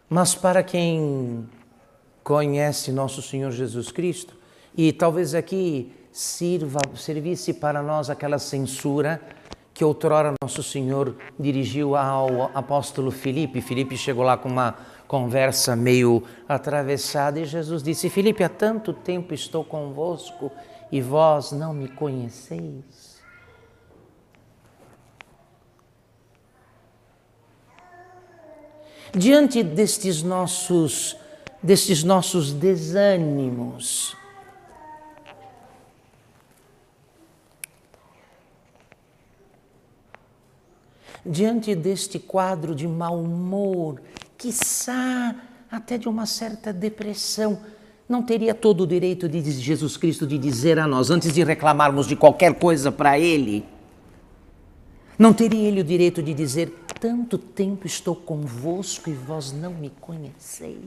Mas 0.09 0.33
para 0.33 0.63
quem 0.63 1.45
conhece 2.23 2.89
nosso 2.93 3.21
Senhor 3.21 3.51
Jesus 3.51 3.91
Cristo, 3.91 4.36
e 4.77 4.93
talvez 4.93 5.33
aqui 5.33 5.91
sirva, 6.11 6.79
servisse 6.95 7.53
para 7.53 7.81
nós 7.81 8.11
aquela 8.11 8.37
censura 8.37 9.19
que 9.73 9.83
outrora 9.83 10.33
nosso 10.41 10.61
Senhor 10.61 11.15
dirigiu 11.39 11.95
ao 11.95 12.43
apóstolo 12.55 13.11
Filipe. 13.11 13.61
Filipe 13.61 13.97
chegou 13.97 14.23
lá 14.23 14.37
com 14.37 14.49
uma 14.49 14.75
conversa 15.07 15.75
meio 15.75 16.23
atravessada 16.47 17.39
e 17.39 17.45
Jesus 17.45 17.81
disse: 17.81 18.09
Filipe, 18.09 18.43
há 18.43 18.49
tanto 18.49 18.93
tempo 18.93 19.33
estou 19.33 19.63
convosco 19.63 20.51
e 20.91 21.01
vós 21.01 21.51
não 21.51 21.73
me 21.73 21.87
conheceis. 21.87 23.17
Diante 29.15 29.63
destes 29.63 30.21
nossos 30.21 31.15
destes 31.63 32.03
nossos 32.03 32.53
desânimos, 32.53 34.15
diante 41.27 41.75
deste 41.75 42.17
quadro 42.17 42.73
de 42.73 42.87
mau 42.87 43.19
humor, 43.19 44.01
quiçá 44.37 45.35
até 45.69 45.97
de 45.97 46.07
uma 46.07 46.25
certa 46.25 46.71
depressão, 46.71 47.59
não 48.07 48.23
teria 48.23 48.55
todo 48.55 48.81
o 48.81 48.87
direito 48.87 49.27
de 49.27 49.41
Jesus 49.51 49.97
Cristo 49.97 50.25
de 50.25 50.37
dizer 50.37 50.79
a 50.79 50.87
nós, 50.87 51.09
antes 51.09 51.33
de 51.33 51.43
reclamarmos 51.43 52.07
de 52.07 52.15
qualquer 52.15 52.53
coisa 52.55 52.91
para 52.91 53.19
Ele, 53.19 53.65
não 55.19 55.33
teria 55.33 55.67
Ele 55.67 55.81
o 55.81 55.83
direito 55.83 56.23
de 56.23 56.33
dizer: 56.33 56.85
Tanto 56.99 57.37
tempo 57.37 57.85
estou 57.85 58.15
convosco 58.15 59.09
e 59.09 59.13
vós 59.13 59.51
não 59.51 59.73
me 59.73 59.89
conheceis? 59.99 60.77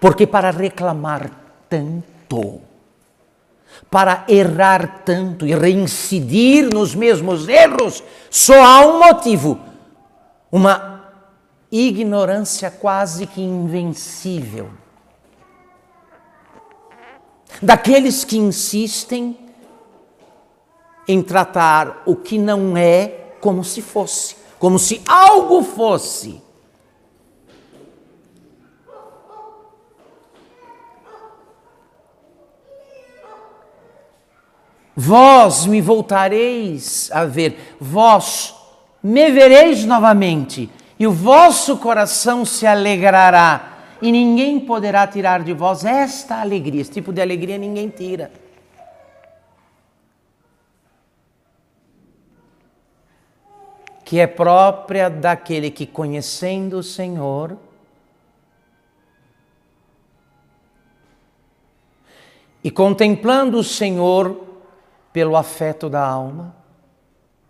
Porque 0.00 0.26
para 0.26 0.50
reclamar 0.50 1.30
tanto, 1.68 2.60
para 3.90 4.24
errar 4.28 5.02
tanto 5.04 5.46
e 5.46 5.54
reincidir 5.54 6.72
nos 6.72 6.94
mesmos 6.94 7.48
erros, 7.48 8.02
só 8.30 8.54
há 8.62 8.86
um 8.86 8.98
motivo: 8.98 9.58
uma 10.50 11.12
ignorância 11.70 12.70
quase 12.70 13.26
que 13.26 13.40
invencível. 13.40 14.70
Daqueles 17.60 18.24
que 18.24 18.36
insistem 18.36 19.36
em 21.06 21.22
tratar 21.22 22.02
o 22.04 22.14
que 22.14 22.38
não 22.38 22.76
é 22.76 23.32
como 23.40 23.64
se 23.64 23.80
fosse, 23.80 24.36
como 24.58 24.78
se 24.78 25.00
algo 25.08 25.62
fosse. 25.62 26.42
Vós 35.00 35.64
me 35.64 35.80
voltareis 35.80 37.08
a 37.12 37.24
ver, 37.24 37.76
vós 37.80 38.52
me 39.00 39.30
vereis 39.30 39.84
novamente, 39.84 40.68
e 40.98 41.06
o 41.06 41.12
vosso 41.12 41.76
coração 41.76 42.44
se 42.44 42.66
alegrará, 42.66 43.78
e 44.02 44.10
ninguém 44.10 44.58
poderá 44.58 45.06
tirar 45.06 45.44
de 45.44 45.52
vós 45.52 45.84
esta 45.84 46.40
alegria. 46.40 46.80
Esse 46.80 46.90
tipo 46.90 47.12
de 47.12 47.22
alegria 47.22 47.56
ninguém 47.56 47.88
tira. 47.88 48.32
Que 54.04 54.18
é 54.18 54.26
própria 54.26 55.08
daquele 55.08 55.70
que, 55.70 55.86
conhecendo 55.86 56.78
o 56.78 56.82
Senhor, 56.82 57.56
e 62.64 62.68
contemplando 62.68 63.58
o 63.58 63.62
Senhor, 63.62 64.47
pelo 65.18 65.36
afeto 65.36 65.90
da 65.90 66.06
alma, 66.06 66.54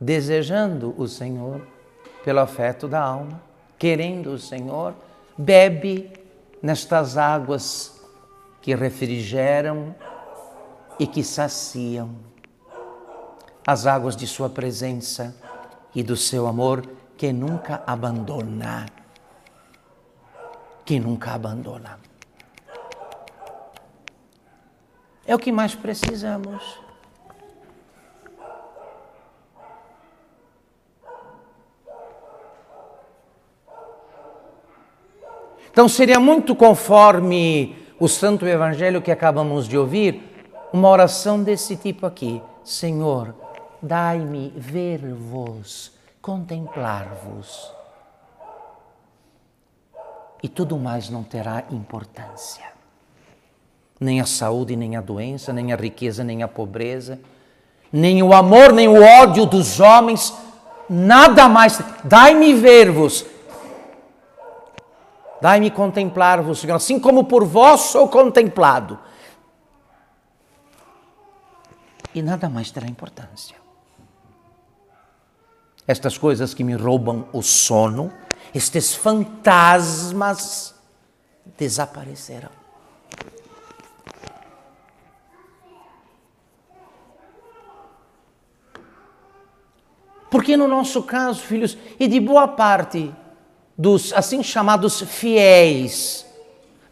desejando 0.01 0.95
o 0.97 1.07
Senhor 1.07 1.61
pelo 2.25 2.41
afeto 2.41 2.89
da 2.89 2.99
alma, 2.99 3.43
querendo 3.79 4.31
o 4.31 4.39
Senhor, 4.39 4.95
bebe 5.37 6.11
nestas 6.63 7.19
águas 7.19 8.01
que 8.63 8.75
refrigeram 8.75 9.95
e 10.99 11.07
que 11.07 11.23
saciam. 11.23 12.09
as 13.67 13.87
águas 13.87 14.17
de 14.17 14.27
Sua 14.27 14.49
presença 14.49 15.37
e 15.95 16.03
do 16.03 16.17
seu 16.17 16.47
amor 16.47 16.89
que 17.19 17.35
nunca 17.35 17.83
abandona. 17.87 18.87
Que 20.87 20.99
nunca 20.99 21.35
abandona. 21.35 21.99
É 25.27 25.35
o 25.35 25.39
que 25.39 25.53
mais 25.53 25.75
precisamos. 25.75 26.88
Então 35.79 35.89
seria 35.89 36.19
muito 36.19 36.57
conforme 36.57 37.77
o 38.01 38.09
Santo 38.09 38.45
Evangelho 38.45 39.01
que 39.01 39.13
acabamos 39.13 39.69
de 39.69 39.79
ouvir, 39.79 40.21
uma 40.73 40.89
oração 40.89 41.41
desse 41.41 41.77
tipo 41.77 42.05
aqui: 42.05 42.43
Senhor, 42.65 43.33
dai-me 43.81 44.53
ver-vos, 44.57 45.93
contemplar-vos. 46.21 47.71
E 50.43 50.49
tudo 50.49 50.77
mais 50.77 51.09
não 51.11 51.23
terá 51.23 51.63
importância. 51.71 52.65
Nem 54.01 54.21
a 54.21 54.27
saúde, 54.27 54.75
nem 54.75 54.97
a 54.97 55.01
doença, 55.01 55.53
nem 55.53 55.73
a 55.73 55.77
riqueza, 55.77 56.25
nem 56.25 56.43
a 56.43 56.49
pobreza, 56.49 57.21
nem 57.93 58.21
o 58.21 58.33
amor, 58.33 58.73
nem 58.73 58.89
o 58.89 59.01
ódio 59.01 59.47
dos 59.47 59.79
homens, 59.79 60.35
nada 60.91 61.49
mais. 61.49 61.81
Dai-me 62.03 62.53
ver-vos, 62.53 63.25
Dai-me 65.41 65.71
contemplar-vos, 65.71 66.61
Senhor, 66.61 66.77
assim 66.77 66.99
como 66.99 67.25
por 67.25 67.45
vós 67.45 67.81
sou 67.83 68.09
contemplado. 68.09 68.99
E 72.15 72.23
nada 72.23 72.49
mais 72.49 72.71
terá 72.71 72.87
importância. 72.87 73.57
Estas 75.87 76.19
coisas 76.19 76.53
que 76.53 76.65
me 76.65 76.75
roubam 76.75 77.29
o 77.33 77.43
sono, 77.43 78.13
estes 78.55 78.95
fantasmas 78.95 80.75
desaparecerão. 81.57 82.51
Porque 90.31 90.57
no 90.57 90.69
nosso 90.69 91.03
caso, 91.05 91.41
filhos, 91.41 91.79
e 91.99 92.07
de 92.07 92.21
boa 92.21 92.49
parte 92.49 93.15
dos 93.79 94.13
assim 94.13 94.43
chamados 94.43 95.01
fiéis. 95.03 96.27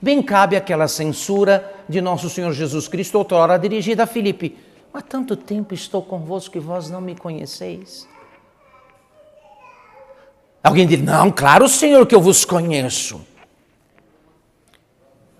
Bem 0.01 0.22
cabe 0.22 0.55
aquela 0.55 0.87
censura 0.87 1.75
de 1.88 2.01
nosso 2.01 2.31
Senhor 2.31 2.53
Jesus 2.53 2.87
Cristo, 2.87 3.18
outrora 3.18 3.59
dirigida 3.59 4.05
a 4.05 4.07
Filipe. 4.07 4.57
Há 4.94 5.03
tanto 5.03 5.37
tempo 5.37 5.75
estou 5.75 6.01
convosco 6.01 6.53
que 6.53 6.61
vós 6.61 6.88
não 6.88 7.01
me 7.01 7.16
conheceis. 7.16 8.07
Alguém 10.62 10.87
diz: 10.87 11.03
Não, 11.03 11.31
claro, 11.31 11.68
Senhor, 11.68 12.07
que 12.07 12.14
eu 12.14 12.20
vos 12.20 12.44
conheço. 12.44 13.20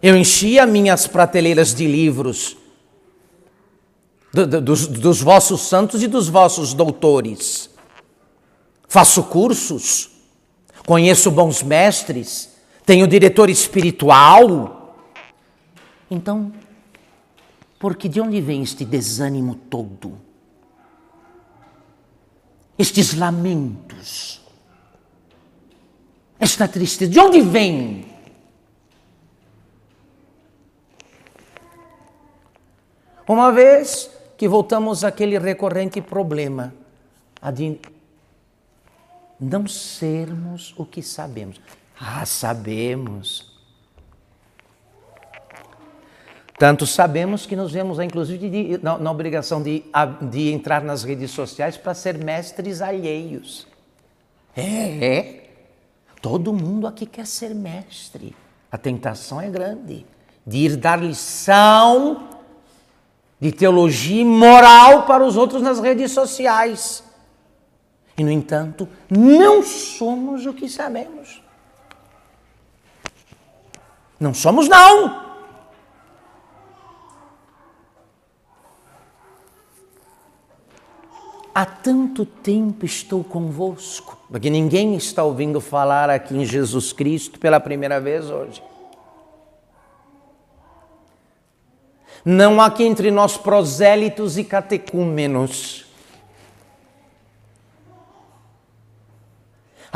Eu 0.02 0.16
enchi 0.16 0.59
as 0.59 0.68
minhas 0.68 1.06
prateleiras 1.06 1.74
de 1.74 1.87
livros 1.87 2.56
do, 4.32 4.46
do, 4.46 4.61
dos, 4.61 4.87
dos 4.87 5.22
vossos 5.22 5.62
santos 5.62 6.02
e 6.02 6.06
dos 6.06 6.28
vossos 6.28 6.74
doutores. 6.74 7.70
Faço 8.88 9.22
cursos 9.24 10.15
conheço 10.87 11.31
bons 11.33 11.62
mestres, 11.62 12.57
tenho 12.87 13.09
diretor 13.09 13.51
espiritual. 13.51 14.96
Então, 16.09 16.53
porque 17.79 18.09
de 18.09 18.20
onde 18.20 18.40
vem 18.40 18.62
este 18.62 18.85
desânimo 18.85 19.57
todo? 19.57 20.16
Estes 22.79 23.14
lamentos? 23.14 24.40
Esta 26.38 26.68
tristeza, 26.68 27.11
de 27.11 27.18
onde 27.18 27.40
vem? 27.40 28.07
Uma 33.27 33.51
vez 33.51 34.09
que 34.37 34.46
voltamos 34.46 35.03
àquele 35.03 35.38
recorrente 35.38 36.01
problema, 36.01 36.72
a 37.40 37.51
de 37.51 37.81
não 39.38 39.66
sermos 39.66 40.75
o 40.77 40.85
que 40.85 41.03
sabemos. 41.03 41.61
Ah, 41.99 42.25
sabemos. 42.25 43.55
Tanto 46.59 46.87
sabemos 46.87 47.44
que 47.44 47.55
nos 47.55 47.72
vemos, 47.72 47.99
inclusive, 47.99 48.49
de, 48.49 48.79
na, 48.83 48.96
na, 48.96 49.11
obrigação 49.11 49.62
de, 49.62 49.85
de 50.22 50.53
entrar 50.53 50.83
nas 50.83 51.05
redes 51.05 51.31
sociais 51.31 51.77
para 51.77 51.92
ser 51.92 52.16
mestres 52.16 52.81
alheios. 52.81 53.66
É, 54.57 55.05
é. 55.05 55.51
Todo 56.22 56.53
mundo 56.53 56.87
aqui 56.87 57.05
quer 57.05 57.27
ser 57.27 57.55
mestre. 57.55 58.35
A 58.72 58.79
tentação 58.79 59.40
é 59.40 59.51
grande 59.51 60.07
de 60.46 60.59
ir 60.59 60.77
dar 60.77 60.99
lição 60.99 62.29
de 63.38 63.53
teologia 63.53 64.25
moral 64.25 65.05
para 65.05 65.25
os 65.25 65.37
outros 65.37 65.61
nas 65.61 65.79
redes 65.79 66.12
sociais. 66.12 67.05
E, 68.16 68.24
no 68.24 68.31
entanto, 68.31 68.88
não 69.11 69.62
somos 69.62 70.46
o 70.46 70.55
que 70.55 70.68
sabemos. 70.68 71.42
Não 74.18 74.33
somos, 74.33 74.68
não! 74.68 75.26
Há 81.55 81.64
tanto 81.64 82.26
tempo 82.26 82.85
estou 82.85 83.24
convosco, 83.24 84.18
porque 84.31 84.50
ninguém 84.50 84.94
está 84.94 85.24
ouvindo 85.24 85.59
falar 85.61 86.11
aqui 86.11 86.37
em 86.37 86.44
Jesus 86.44 86.92
Cristo 86.92 87.38
pela 87.38 87.59
primeira 87.59 87.98
vez 87.98 88.31
hoje. 88.31 88.62
Não 92.22 92.61
há 92.61 92.66
aqui 92.66 92.85
entre 92.85 93.11
nós 93.11 93.38
prosélitos 93.38 94.37
e 94.37 94.44
catecúmenos. 94.44 95.86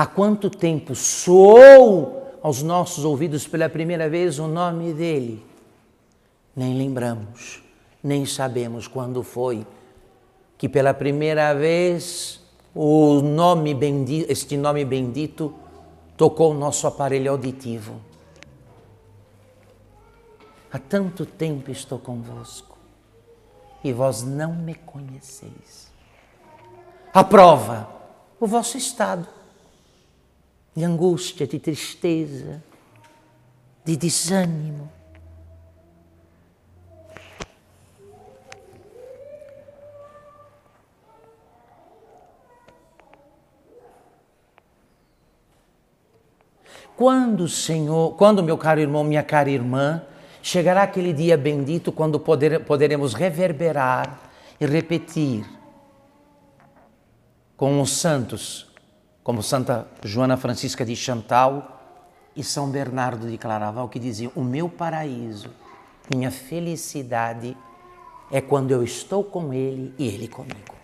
Há 0.01 0.07
quanto 0.07 0.49
tempo 0.49 0.95
soou 0.95 2.39
aos 2.41 2.63
nossos 2.63 3.05
ouvidos 3.05 3.47
pela 3.47 3.69
primeira 3.69 4.09
vez 4.09 4.39
o 4.39 4.49
nome 4.49 4.95
dele? 4.95 5.45
Nem 6.57 6.75
lembramos, 6.75 7.63
nem 8.03 8.25
sabemos 8.25 8.89
quando 8.89 9.23
foi 9.23 9.67
que 10.57 10.71
pela 10.71 10.95
primeira 10.95 11.53
vez 11.53 12.41
o 12.75 13.21
nome 13.21 13.75
bendito, 13.75 14.33
este 14.33 14.57
nome 14.57 14.87
bendito 14.87 15.53
tocou 16.17 16.53
o 16.53 16.59
nosso 16.59 16.87
aparelho 16.87 17.33
auditivo. 17.33 18.01
Há 20.73 20.79
tanto 20.79 21.27
tempo 21.27 21.71
estou 21.71 21.99
convosco 21.99 22.79
e 23.85 23.93
vós 23.93 24.23
não 24.23 24.55
me 24.55 24.77
conheceis. 24.77 25.93
A 27.13 27.23
prova, 27.23 27.87
o 28.41 28.47
vosso 28.47 28.79
estado 28.79 29.40
de 30.75 30.85
angústia, 30.85 31.47
de 31.47 31.59
tristeza, 31.59 32.63
de 33.85 33.97
desânimo. 33.97 34.91
Quando, 46.97 47.49
Senhor, 47.49 48.15
quando, 48.17 48.43
meu 48.43 48.59
caro 48.59 48.79
irmão, 48.79 49.03
minha 49.03 49.23
cara 49.23 49.51
irmã, 49.51 50.03
chegará 50.43 50.83
aquele 50.83 51.15
dia 51.15 51.37
bendito 51.37 51.91
quando 51.91 52.21
poder, 52.21 52.65
poderemos 52.65 53.15
reverberar 53.15 54.21
e 54.61 54.67
repetir 54.67 55.47
com 57.57 57.81
os 57.81 57.91
santos 57.91 58.70
como 59.31 59.45
Santa 59.45 59.87
Joana 60.03 60.37
Francisca 60.37 60.85
de 60.85 60.97
Chantal 60.97 61.81
e 62.35 62.43
São 62.43 62.69
Bernardo 62.69 63.31
de 63.31 63.39
Claraval, 63.39 63.89
que 63.89 64.01
diziam: 64.01 64.33
O 64.35 64.43
meu 64.43 64.69
paraíso, 64.69 65.51
minha 66.13 66.33
felicidade 66.33 67.57
é 68.29 68.41
quando 68.41 68.73
eu 68.73 68.83
estou 68.83 69.23
com 69.23 69.55
Ele 69.55 69.95
e 69.97 70.09
Ele 70.09 70.27
comigo. 70.27 70.75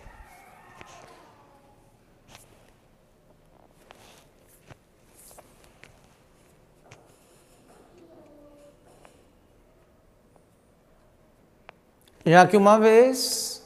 Já 12.25 12.47
que 12.47 12.55
uma 12.55 12.79
vez 12.79 13.61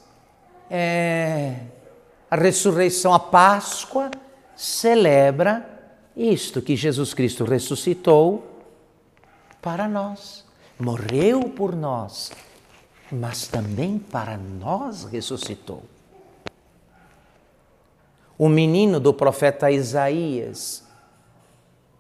é, 0.72 1.54
a 2.32 2.36
ressurreição, 2.36 3.14
a 3.14 3.20
Páscoa, 3.20 4.10
celebra 4.62 5.66
isto 6.16 6.62
que 6.62 6.76
Jesus 6.76 7.16
Cristo 7.16 7.44
ressuscitou 7.44 8.62
para 9.60 9.88
nós, 9.88 10.46
morreu 10.78 11.50
por 11.50 11.76
nós, 11.76 12.32
mas 13.12 13.48
também 13.48 13.98
para 13.98 14.38
nós 14.38 15.06
ressuscitou. 15.06 15.82
o 18.38 18.48
menino 18.50 19.00
do 19.00 19.14
profeta 19.14 19.70
Isaías. 19.72 20.84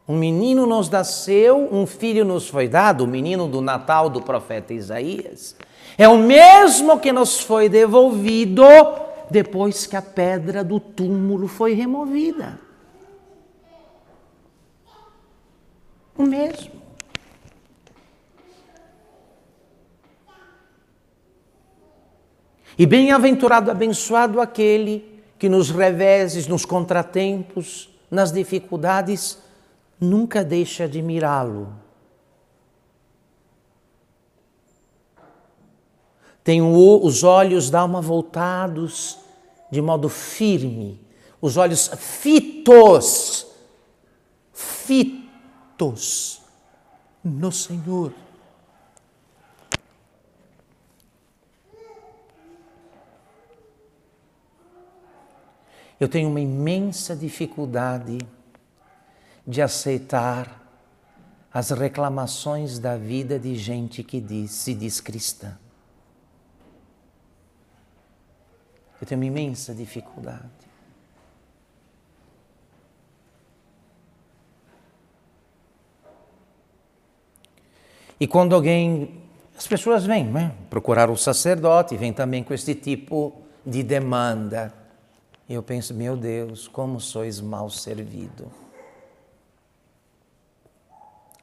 Um 0.07 0.15
menino 0.15 0.65
nos 0.65 0.89
nasceu, 0.89 1.67
um 1.71 1.87
filho 1.87 2.23
nos 2.23 2.47
foi 2.47 2.67
dado, 2.67 3.03
o 3.03 3.07
menino 3.07 3.47
do 3.47 3.61
Natal 3.61 4.07
do 4.09 4.21
profeta 4.21 4.71
Isaías. 4.71 5.55
É 5.97 6.07
o 6.07 6.17
mesmo 6.17 6.99
que 6.99 7.11
nos 7.11 7.39
foi 7.39 7.69
devolvido 7.69 8.63
depois 9.31 9.87
que 9.87 9.95
a 9.95 10.01
pedra 10.01 10.61
do 10.61 10.77
túmulo 10.77 11.47
foi 11.47 11.73
removida. 11.73 12.59
O 16.17 16.23
mesmo. 16.23 16.81
E 22.77 22.85
bem-aventurado, 22.85 23.71
abençoado 23.71 24.41
aquele 24.41 25.23
que 25.39 25.47
nos 25.47 25.71
reveses, 25.71 26.47
nos 26.47 26.65
contratempos, 26.65 27.89
nas 28.09 28.31
dificuldades, 28.33 29.37
nunca 29.99 30.43
deixa 30.43 30.89
de 30.89 31.01
mirá-lo. 31.01 31.73
Tem 36.43 36.61
os 36.61 37.23
olhos 37.23 37.69
da 37.69 37.81
alma 37.81 38.01
voltados 38.01 39.20
de 39.71 39.81
modo 39.81 40.09
firme, 40.09 40.99
os 41.41 41.55
olhos 41.55 41.87
fitos, 41.97 43.47
fitos 44.53 46.41
no 47.23 47.51
Senhor. 47.51 48.13
Eu 55.97 56.09
tenho 56.09 56.29
uma 56.29 56.41
imensa 56.41 57.15
dificuldade 57.15 58.17
de 59.47 59.61
aceitar 59.61 60.59
as 61.53 61.69
reclamações 61.69 62.79
da 62.79 62.97
vida 62.97 63.39
de 63.39 63.55
gente 63.55 64.03
que 64.03 64.19
diz, 64.19 64.51
se 64.51 64.73
diz 64.73 64.99
cristã. 64.99 65.60
Eu 69.01 69.07
tenho 69.07 69.19
uma 69.19 69.25
imensa 69.25 69.73
dificuldade. 69.73 70.61
E 78.19 78.27
quando 78.27 78.53
alguém, 78.53 79.19
as 79.57 79.65
pessoas 79.65 80.05
vêm 80.05 80.25
né, 80.25 80.53
procurar 80.69 81.09
o 81.09 81.17
sacerdote, 81.17 81.97
vêm 81.97 82.13
também 82.13 82.43
com 82.43 82.53
este 82.53 82.75
tipo 82.75 83.33
de 83.65 83.81
demanda. 83.81 84.71
E 85.49 85.55
eu 85.55 85.63
penso, 85.63 85.91
meu 85.95 86.15
Deus, 86.15 86.67
como 86.67 86.99
sois 86.99 87.41
mal 87.41 87.67
servido. 87.71 88.51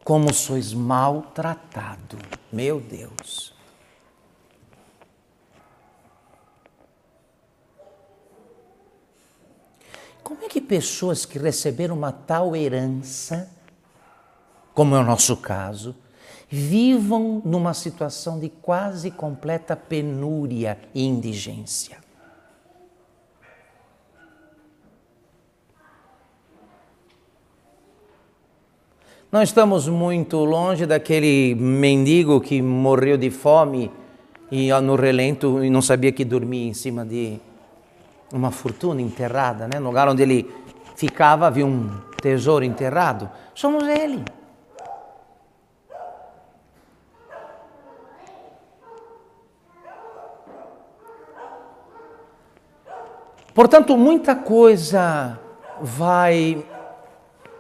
Como 0.05 0.33
sois 0.33 0.73
maltratado, 0.73 2.17
meu 2.53 2.81
Deus. 2.81 3.58
Como 10.29 10.45
é 10.45 10.47
que 10.47 10.61
pessoas 10.61 11.25
que 11.25 11.39
receberam 11.39 11.97
uma 11.97 12.13
tal 12.13 12.55
herança, 12.55 13.49
como 14.75 14.95
é 14.95 14.99
o 14.99 15.03
nosso 15.03 15.39
caso, 15.39 15.97
vivam 16.51 17.41
numa 17.47 17.73
situação 17.73 18.39
de 18.39 18.51
quase 18.51 19.11
completa 19.11 19.75
penúria 19.75 20.79
e 20.95 21.03
indigência? 21.03 21.97
Não 29.33 29.41
estamos 29.41 29.89
muito 29.89 30.45
longe 30.45 30.85
daquele 30.85 31.55
mendigo 31.55 32.39
que 32.39 32.61
morreu 32.61 33.17
de 33.17 33.31
fome 33.31 33.91
e 34.53 34.71
no 34.83 34.95
relento 34.95 35.65
e 35.65 35.71
não 35.71 35.81
sabia 35.81 36.13
que 36.13 36.23
dormia 36.23 36.69
em 36.69 36.75
cima 36.75 37.03
de 37.03 37.41
uma 38.33 38.51
fortuna 38.51 39.01
enterrada, 39.01 39.67
né? 39.67 39.79
No 39.79 39.87
lugar 39.87 40.09
onde 40.09 40.23
ele 40.23 40.51
ficava 40.97 41.47
havia 41.47 41.67
um 41.67 41.91
tesouro 42.21 42.65
enterrado. 42.65 43.31
Somos 43.55 43.87
ele. 43.87 44.25
Portanto, 53.55 53.97
muita 53.97 54.37
coisa 54.37 55.39
vai 55.81 56.65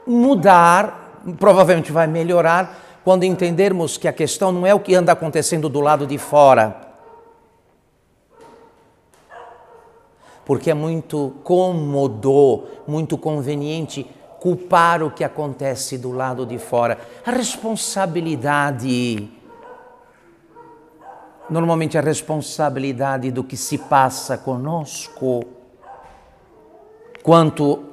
mudar 0.07 1.09
provavelmente 1.39 1.93
vai 1.93 2.07
melhorar 2.07 2.79
quando 3.05 3.25
entendermos 3.25 3.97
que 3.97 4.09
a 4.09 4.13
questão 4.13 4.53
não 4.53 4.67
é 4.67 4.75
o 4.75 4.81
que 4.81 4.95
anda 4.95 5.13
acontecendo 5.13 5.69
do 5.69 5.81
lado 5.81 6.07
de 6.07 6.19
fora. 6.19 6.88
Porque 10.49 10.71
é 10.71 10.75
muito 10.75 11.35
cômodo, 11.45 12.65
muito 12.87 13.19
conveniente 13.19 14.07
culpar 14.41 15.03
o 15.03 15.11
que 15.11 15.23
acontece 15.23 15.99
do 15.99 16.11
lado 16.11 16.47
de 16.47 16.59
fora. 16.59 16.99
A 17.27 17.31
responsabilidade, 17.31 19.31
normalmente 21.51 21.99
a 21.99 22.01
responsabilidade 22.01 23.31
do 23.31 23.45
que 23.45 23.59
se 23.59 23.77
passa 23.77 24.39
conosco, 24.39 25.45
quanto 27.23 27.85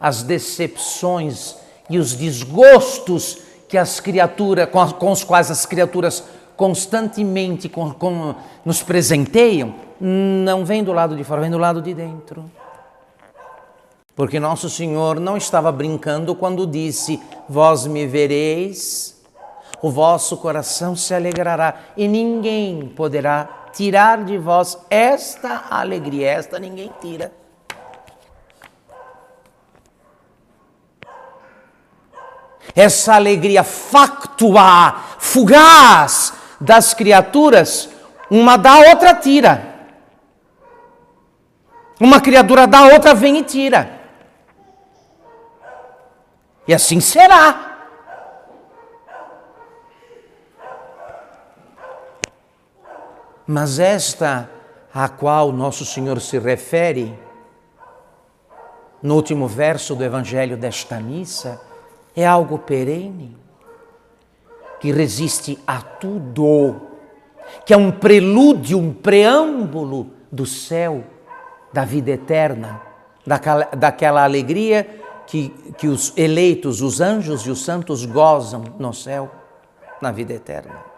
às 0.00 0.22
decepções 0.22 1.56
e 1.90 1.98
os 1.98 2.14
desgostos 2.14 3.42
que 3.68 3.76
as 3.76 4.00
criaturas, 4.00 4.66
com, 4.98 5.12
os 5.12 5.24
quais 5.24 5.50
as 5.50 5.66
criaturas 5.66 6.24
constantemente 6.56 7.68
com, 7.68 7.92
com, 7.92 8.34
nos 8.64 8.82
presenteiam, 8.82 9.87
não 10.00 10.64
vem 10.64 10.82
do 10.84 10.92
lado 10.92 11.16
de 11.16 11.24
fora, 11.24 11.40
vem 11.40 11.50
do 11.50 11.58
lado 11.58 11.82
de 11.82 11.94
dentro. 11.94 12.50
Porque 14.14 14.40
Nosso 14.40 14.68
Senhor 14.68 15.20
não 15.20 15.36
estava 15.36 15.70
brincando 15.70 16.34
quando 16.34 16.66
disse: 16.66 17.20
Vós 17.48 17.86
me 17.86 18.06
vereis, 18.06 19.20
o 19.80 19.90
vosso 19.90 20.36
coração 20.36 20.96
se 20.96 21.14
alegrará, 21.14 21.74
e 21.96 22.08
ninguém 22.08 22.88
poderá 22.88 23.68
tirar 23.72 24.24
de 24.24 24.36
vós 24.38 24.78
esta 24.90 25.66
alegria, 25.70 26.30
esta 26.30 26.58
ninguém 26.58 26.90
tira. 27.00 27.32
essa 32.74 33.14
alegria 33.14 33.64
factua, 33.64 34.94
fugaz 35.18 36.32
das 36.60 36.94
criaturas, 36.94 37.88
uma 38.30 38.56
da 38.56 38.78
outra 38.90 39.14
tira. 39.14 39.67
Uma 42.00 42.20
criatura 42.20 42.66
da 42.66 42.84
outra 42.84 43.14
vem 43.14 43.38
e 43.38 43.42
tira. 43.42 43.98
E 46.66 46.74
assim 46.74 47.00
será. 47.00 47.68
Mas 53.46 53.78
esta 53.78 54.50
a 54.92 55.08
qual 55.08 55.52
nosso 55.52 55.84
Senhor 55.84 56.20
se 56.20 56.38
refere, 56.38 57.18
no 59.02 59.14
último 59.14 59.46
verso 59.46 59.94
do 59.94 60.04
Evangelho 60.04 60.56
desta 60.56 61.00
missa, 61.00 61.60
é 62.16 62.26
algo 62.26 62.58
perene, 62.58 63.36
que 64.80 64.92
resiste 64.92 65.58
a 65.66 65.80
tudo, 65.80 66.80
que 67.64 67.72
é 67.72 67.76
um 67.76 67.90
prelúdio, 67.90 68.78
um 68.78 68.92
preâmbulo 68.92 70.10
do 70.30 70.44
céu, 70.44 71.04
da 71.72 71.84
vida 71.84 72.10
eterna, 72.10 72.80
daquela, 73.26 73.64
daquela 73.76 74.24
alegria 74.24 74.86
que, 75.26 75.50
que 75.76 75.86
os 75.86 76.16
eleitos, 76.16 76.80
os 76.80 77.00
anjos 77.00 77.42
e 77.42 77.50
os 77.50 77.64
santos 77.64 78.04
gozam 78.04 78.64
no 78.78 78.94
céu, 78.94 79.30
na 80.00 80.10
vida 80.10 80.32
eterna. 80.32 80.88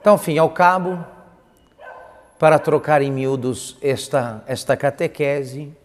Então, 0.00 0.16
fim 0.16 0.38
ao 0.38 0.50
cabo, 0.50 1.04
para 2.38 2.60
trocar 2.60 3.02
em 3.02 3.10
miúdos 3.10 3.76
esta, 3.82 4.40
esta 4.46 4.76
catequese 4.76 5.76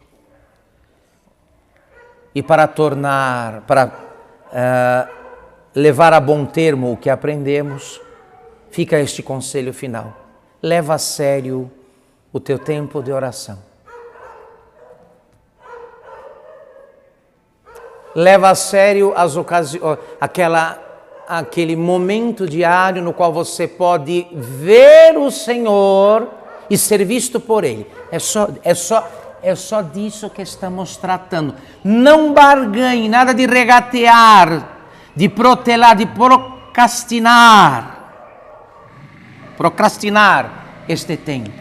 e 2.34 2.41
para 2.41 2.67
tornar, 2.67 3.62
para 3.62 3.88
uh, 3.88 5.12
levar 5.76 6.13
a 6.13 6.20
bom 6.20 6.46
termo 6.46 6.94
o 6.94 6.98
que 6.98 7.10
aprendemos, 7.10 8.02
fica 8.70 9.00
este 9.00 9.22
conselho 9.22 9.74
final. 9.74 10.15
Leva 10.62 10.96
a 10.96 10.98
sério 10.98 11.70
o 12.32 12.39
teu 12.39 12.58
tempo 12.58 13.02
de 13.02 13.12
oração. 13.12 13.72
leva 18.15 18.50
a 18.50 18.56
sério 18.56 19.13
as 19.15 19.36
ocasiões, 19.36 19.98
aquela, 20.20 20.80
aquele 21.28 21.76
momento 21.76 22.48
diário 22.48 23.02
no 23.02 23.13
qual 23.13 23.32
você 23.32 23.67
pode 23.67 24.28
ver 24.32 25.17
o 25.17 25.32
Senhor 25.32 26.28
e 26.70 26.78
ser 26.78 27.04
visto 27.06 27.39
por 27.39 27.63
Ele. 27.63 27.88
É 28.12 28.20
só, 28.20 28.50
é 28.63 28.74
só, 28.74 29.08
é 29.41 29.56
só 29.56 29.82
disso 29.82 30.30
que 30.30 30.41
estamos 30.41 30.97
tratando. 30.97 31.56
Não 31.84 32.34
barganhe, 32.34 33.10
nada 33.10 33.34
de 33.34 33.45
regatear, 33.45 34.67
de 35.15 35.27
protelar, 35.27 35.95
de 35.95 36.06
procrastinar. 36.06 37.97
Procrastinar 39.58 40.84
este 40.88 41.17
tempo. 41.17 41.51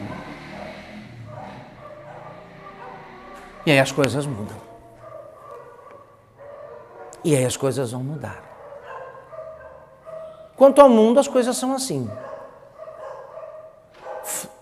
E 3.65 3.71
aí 3.71 3.79
as 3.79 3.93
coisas 3.93 4.27
mudam. 4.27 4.57
E 7.23 7.37
aí 7.37 7.45
as 7.45 7.57
coisas 7.57 7.93
vão 7.93 8.03
mudar. 8.03 8.43
Quanto 10.57 10.81
ao 10.81 10.89
mundo, 10.89 11.21
as 11.21 11.29
coisas 11.29 11.57
são 11.57 11.75
assim. 11.75 12.11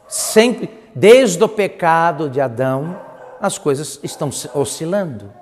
Sempre, 0.07 0.71
desde 0.95 1.43
o 1.43 1.49
pecado 1.49 2.31
de 2.31 2.41
Adão, 2.41 3.08
as 3.41 3.59
coisas 3.59 4.01
estão 4.03 4.31
oscilando. 4.55 5.33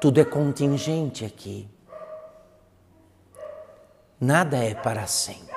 Tudo 0.00 0.20
é 0.20 0.24
contingente 0.24 1.24
aqui. 1.24 1.68
Nada 4.20 4.58
é 4.58 4.74
para 4.74 5.06
sempre. 5.06 5.54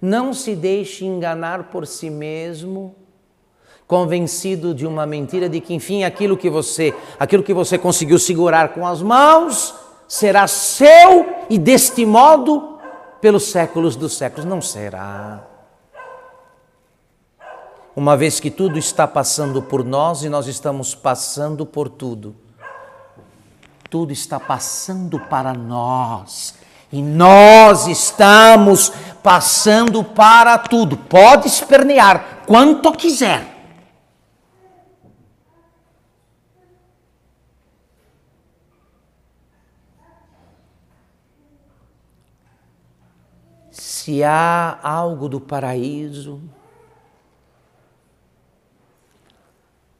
Não 0.00 0.34
se 0.34 0.54
deixe 0.54 1.04
enganar 1.04 1.64
por 1.64 1.86
si 1.86 2.10
mesmo, 2.10 2.94
convencido 3.86 4.74
de 4.74 4.86
uma 4.86 5.06
mentira 5.06 5.48
de 5.48 5.60
que 5.60 5.74
enfim 5.74 6.04
aquilo 6.04 6.36
que 6.36 6.50
você, 6.50 6.94
aquilo 7.18 7.42
que 7.42 7.54
você 7.54 7.78
conseguiu 7.78 8.18
segurar 8.18 8.74
com 8.74 8.86
as 8.86 9.00
mãos 9.00 9.74
será 10.08 10.46
seu 10.46 11.26
e 11.48 11.58
deste 11.58 12.04
modo 12.04 12.73
pelos 13.24 13.44
séculos 13.44 13.96
dos 13.96 14.18
séculos 14.18 14.44
não 14.44 14.60
será. 14.60 15.40
Uma 17.96 18.18
vez 18.18 18.38
que 18.38 18.50
tudo 18.50 18.78
está 18.78 19.08
passando 19.08 19.62
por 19.62 19.82
nós 19.82 20.24
e 20.24 20.28
nós 20.28 20.46
estamos 20.46 20.94
passando 20.94 21.64
por 21.64 21.88
tudo. 21.88 22.36
Tudo 23.88 24.12
está 24.12 24.38
passando 24.38 25.18
para 25.18 25.54
nós 25.54 26.54
e 26.92 27.00
nós 27.00 27.86
estamos 27.86 28.92
passando 29.22 30.04
para 30.04 30.58
tudo. 30.58 30.98
Pode 30.98 31.48
espernear 31.48 32.42
quanto 32.46 32.92
quiser. 32.92 33.53
Se 44.04 44.22
há 44.22 44.78
algo 44.82 45.30
do 45.30 45.40
paraíso, 45.40 46.38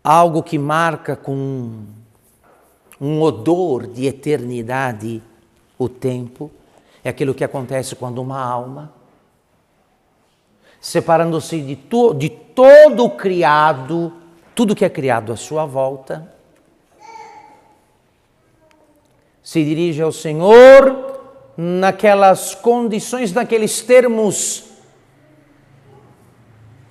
algo 0.05 0.43
que 0.43 0.59
marca 0.59 1.17
com 1.17 1.87
um 3.01 3.23
odor 3.23 3.87
de 3.87 4.07
eternidade 4.07 5.23
o 5.79 5.89
tempo, 5.89 6.51
é 7.03 7.09
aquilo 7.09 7.33
que 7.33 7.43
acontece 7.43 7.97
quando 7.97 8.21
uma 8.21 8.39
alma, 8.39 8.93
separando-se 10.83 11.63
de, 11.63 11.75
to, 11.75 12.13
de 12.13 12.29
todo 12.29 13.07
o 13.07 13.11
criado, 13.17 14.13
tudo 14.55 14.77
que 14.77 14.85
é 14.85 14.91
criado 14.91 15.33
à 15.33 15.37
sua 15.39 15.65
volta, 15.65 16.31
se 19.43 19.65
dirige 19.65 20.03
ao 20.03 20.13
Senhor 20.13 21.14
naquelas 21.57 22.55
condições, 22.55 23.33
naqueles 23.33 23.81
termos 23.83 24.65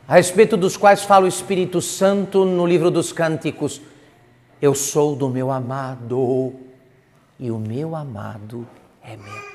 a 0.07 0.15
respeito 0.15 0.57
dos 0.57 0.75
quais 0.75 1.03
fala 1.03 1.25
o 1.25 1.29
Espírito 1.29 1.81
Santo 1.81 2.43
no 2.43 2.65
livro 2.67 2.91
dos 2.91 3.13
Cânticos. 3.13 3.81
Eu 4.61 4.75
sou 4.75 5.15
do 5.15 5.29
meu 5.29 5.49
amado 5.49 6.53
e 7.39 7.49
o 7.49 7.57
meu 7.57 7.95
amado 7.95 8.67
é 9.01 9.15
meu. 9.15 9.53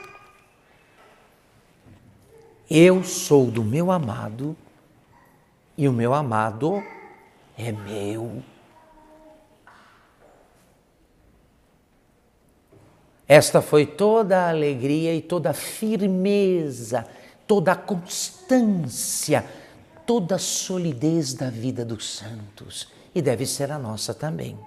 Eu 2.71 3.05
sou 3.05 3.47
do 3.51 3.63
meu 3.63 3.91
amado 3.91 4.57
e 5.77 5.87
o 5.87 5.93
meu 5.93 6.15
amado 6.15 6.83
é 7.57 7.71
meu. 7.71 8.43
Esta 13.29 13.61
foi 13.61 13.85
toda 13.85 14.39
a 14.39 14.49
alegria 14.49 15.15
e 15.15 15.21
toda 15.21 15.51
a 15.51 15.55
firmeza, 15.55 17.07
toda 17.47 17.73
a 17.73 17.77
constância, 17.77 19.45
toda 20.07 20.37
a 20.37 20.39
solidez 20.39 21.35
da 21.35 21.51
vida 21.51 21.85
dos 21.85 22.17
santos 22.17 22.89
e 23.15 23.21
deve 23.21 23.45
ser 23.45 23.71
a 23.71 23.79
nossa 23.79 24.15
também. 24.15 24.59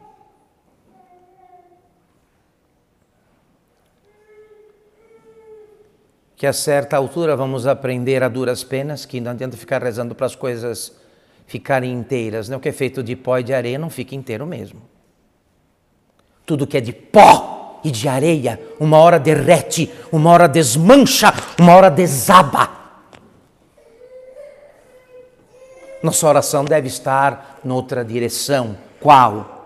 que 6.42 6.48
a 6.48 6.54
certa 6.54 6.98
altura 6.98 7.36
vamos 7.36 7.68
aprender 7.68 8.24
a 8.24 8.28
duras 8.28 8.64
penas 8.64 9.06
que 9.06 9.22
não 9.22 9.30
adianta 9.30 9.56
ficar 9.56 9.84
rezando 9.84 10.16
para 10.16 10.26
as 10.26 10.34
coisas 10.34 10.92
ficarem 11.46 11.94
inteiras. 11.94 12.50
Né? 12.50 12.58
O 12.58 12.60
que 12.60 12.70
é 12.70 12.72
feito 12.72 13.04
de 13.04 13.16
pó 13.16 13.38
e 13.38 13.44
de 13.44 13.54
areia 13.54 13.78
não 13.78 13.92
fica 13.92 14.16
inteiro 14.16 14.44
mesmo. 14.48 14.82
Tudo 16.44 16.66
que 16.66 16.78
é 16.78 16.82
de 16.82 16.94
pó 16.94 17.61
e 17.84 17.92
de 17.92 18.08
areia, 18.08 18.62
uma 18.80 18.98
hora 18.98 19.20
derrete, 19.20 19.92
uma 20.12 20.30
hora 20.30 20.48
desmancha, 20.48 21.34
uma 21.60 21.76
hora 21.76 21.90
desaba. 21.90 22.70
Nossa 26.02 26.28
oração 26.28 26.66
deve 26.66 26.88
estar 26.88 27.60
noutra 27.64 28.04
direção. 28.04 28.76
Qual? 29.00 29.62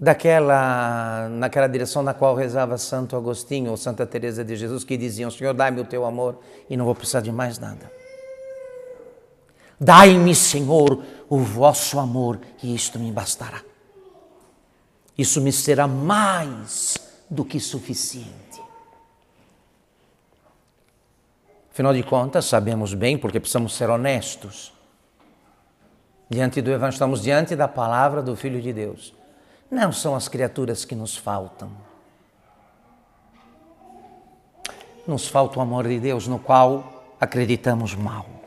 daquela 0.00 1.28
naquela 1.28 1.66
direção 1.66 2.02
na 2.02 2.14
qual 2.14 2.34
rezava 2.34 2.78
Santo 2.78 3.14
Agostinho 3.14 3.70
ou 3.70 3.76
Santa 3.76 4.06
Teresa 4.06 4.42
de 4.42 4.56
Jesus 4.56 4.82
que 4.82 4.96
diziam: 4.96 5.30
Senhor, 5.30 5.52
dai-me 5.52 5.82
o 5.82 5.84
teu 5.84 6.06
amor 6.06 6.38
e 6.70 6.76
não 6.76 6.86
vou 6.86 6.94
precisar 6.94 7.20
de 7.20 7.30
mais 7.30 7.58
nada. 7.58 7.92
Dai-me, 9.78 10.34
Senhor, 10.34 11.02
o 11.28 11.38
vosso 11.38 11.98
amor 11.98 12.38
e 12.62 12.74
isto 12.74 12.98
me 12.98 13.12
bastará. 13.12 13.62
Isso 15.20 15.38
me 15.42 15.52
será 15.52 15.86
mais 15.86 16.96
do 17.28 17.44
que 17.44 17.60
suficiente. 17.60 18.62
Afinal 21.70 21.92
de 21.92 22.02
contas, 22.02 22.46
sabemos 22.46 22.94
bem, 22.94 23.18
porque 23.18 23.38
precisamos 23.38 23.74
ser 23.74 23.90
honestos. 23.90 24.72
Diante 26.26 26.62
do 26.62 26.70
Evangelho, 26.70 26.94
estamos 26.94 27.20
diante 27.20 27.54
da 27.54 27.68
palavra 27.68 28.22
do 28.22 28.34
Filho 28.34 28.62
de 28.62 28.72
Deus. 28.72 29.12
Não 29.70 29.92
são 29.92 30.14
as 30.14 30.26
criaturas 30.26 30.86
que 30.86 30.94
nos 30.94 31.18
faltam. 31.18 31.70
Nos 35.06 35.28
falta 35.28 35.58
o 35.58 35.62
amor 35.62 35.86
de 35.86 36.00
Deus 36.00 36.26
no 36.26 36.38
qual 36.38 37.14
acreditamos 37.20 37.94
mal. 37.94 38.39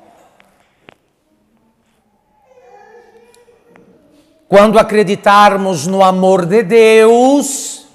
Quando 4.54 4.78
acreditarmos 4.78 5.88
no 5.88 6.04
amor 6.04 6.46
de 6.46 6.62
Deus, 6.62 7.88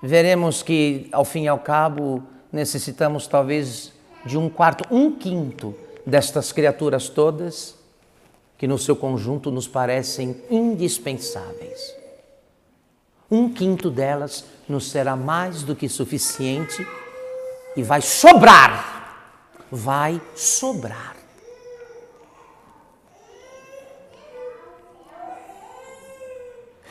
veremos 0.00 0.62
que, 0.62 1.08
ao 1.10 1.24
fim 1.24 1.42
e 1.42 1.48
ao 1.48 1.58
cabo, 1.58 2.22
necessitamos 2.52 3.26
talvez 3.26 3.92
de 4.24 4.38
um 4.38 4.48
quarto, 4.48 4.84
um 4.94 5.10
quinto 5.10 5.74
destas 6.06 6.52
criaturas 6.52 7.08
todas 7.08 7.74
que 8.56 8.68
no 8.68 8.78
seu 8.78 8.94
conjunto 8.94 9.50
nos 9.50 9.66
parecem 9.66 10.40
indispensáveis. 10.48 11.96
Um 13.28 13.52
quinto 13.52 13.90
delas 13.90 14.44
nos 14.68 14.88
será 14.88 15.16
mais 15.16 15.64
do 15.64 15.74
que 15.74 15.88
suficiente 15.88 16.86
e 17.76 17.82
vai 17.82 18.00
sobrar. 18.00 19.50
Vai 19.68 20.22
sobrar. 20.36 21.11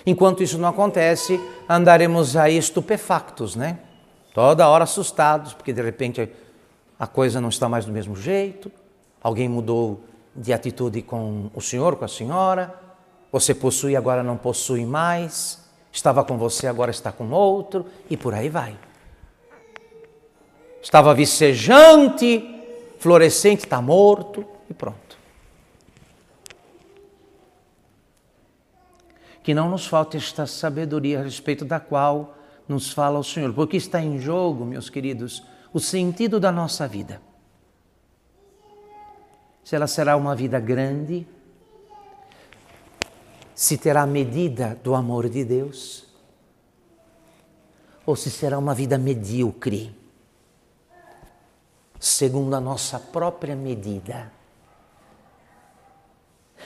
Enquanto 0.06 0.42
isso 0.42 0.58
não 0.58 0.70
acontece, 0.70 1.40
andaremos 1.70 2.36
aí 2.36 2.58
estupefactos, 2.58 3.56
né? 3.56 3.80
Toda 4.34 4.68
hora 4.68 4.84
assustados, 4.84 5.54
porque 5.54 5.74
de 5.74 5.82
repente 5.82 6.30
a 6.98 7.08
coisa 7.08 7.42
não 7.42 7.50
está 7.50 7.68
mais 7.68 7.86
do 7.86 7.92
mesmo 7.92 8.16
jeito, 8.16 8.72
alguém 9.22 9.50
mudou 9.50 10.04
de 10.36 10.54
atitude 10.54 11.02
com 11.02 11.50
o 11.54 11.62
senhor, 11.62 11.96
com 11.96 12.06
a 12.06 12.08
senhora, 12.08 12.74
você 13.32 13.54
possui, 13.54 13.96
agora 13.96 14.24
não 14.24 14.38
possui 14.38 14.86
mais, 14.86 15.60
estava 15.92 16.24
com 16.24 16.38
você, 16.38 16.68
agora 16.68 16.92
está 16.92 17.12
com 17.12 17.30
outro, 17.32 17.86
e 18.10 18.16
por 18.16 18.34
aí 18.34 18.50
vai. 18.50 18.78
Estava 20.82 21.14
vicejante, 21.14 22.64
florescente, 23.00 23.66
está 23.66 23.82
morto 23.82 24.46
e 24.70 24.74
pronto. 24.74 25.11
Que 29.44 29.54
não 29.54 29.70
nos 29.70 29.88
falte 29.88 30.18
esta 30.18 30.46
sabedoria 30.46 31.20
a 31.20 31.24
respeito 31.24 31.66
da 31.66 31.80
qual 31.80 32.38
nos 32.68 32.92
fala 32.92 33.20
o 33.20 33.24
Senhor, 33.24 33.54
porque 33.54 33.78
está 33.78 34.02
em 34.02 34.20
jogo, 34.20 34.66
meus 34.66 34.90
queridos, 34.90 35.44
o 35.74 35.80
sentido 35.80 36.40
da 36.40 36.52
nossa 36.52 36.88
vida. 36.88 37.22
Se 39.64 39.76
ela 39.76 39.88
será 39.88 40.16
uma 40.16 40.36
vida 40.36 40.60
grande, 40.60 41.28
se 43.54 43.78
terá 43.78 44.06
medida 44.06 44.80
do 44.84 44.96
amor 44.96 45.30
de 45.30 45.46
Deus, 45.46 46.06
ou 48.06 48.16
se 48.16 48.32
será 48.32 48.58
uma 48.58 48.74
vida 48.74 48.98
medíocre, 48.98 49.96
segundo 52.00 52.56
a 52.56 52.60
nossa 52.60 53.00
própria 53.00 53.56
medida. 53.56 54.32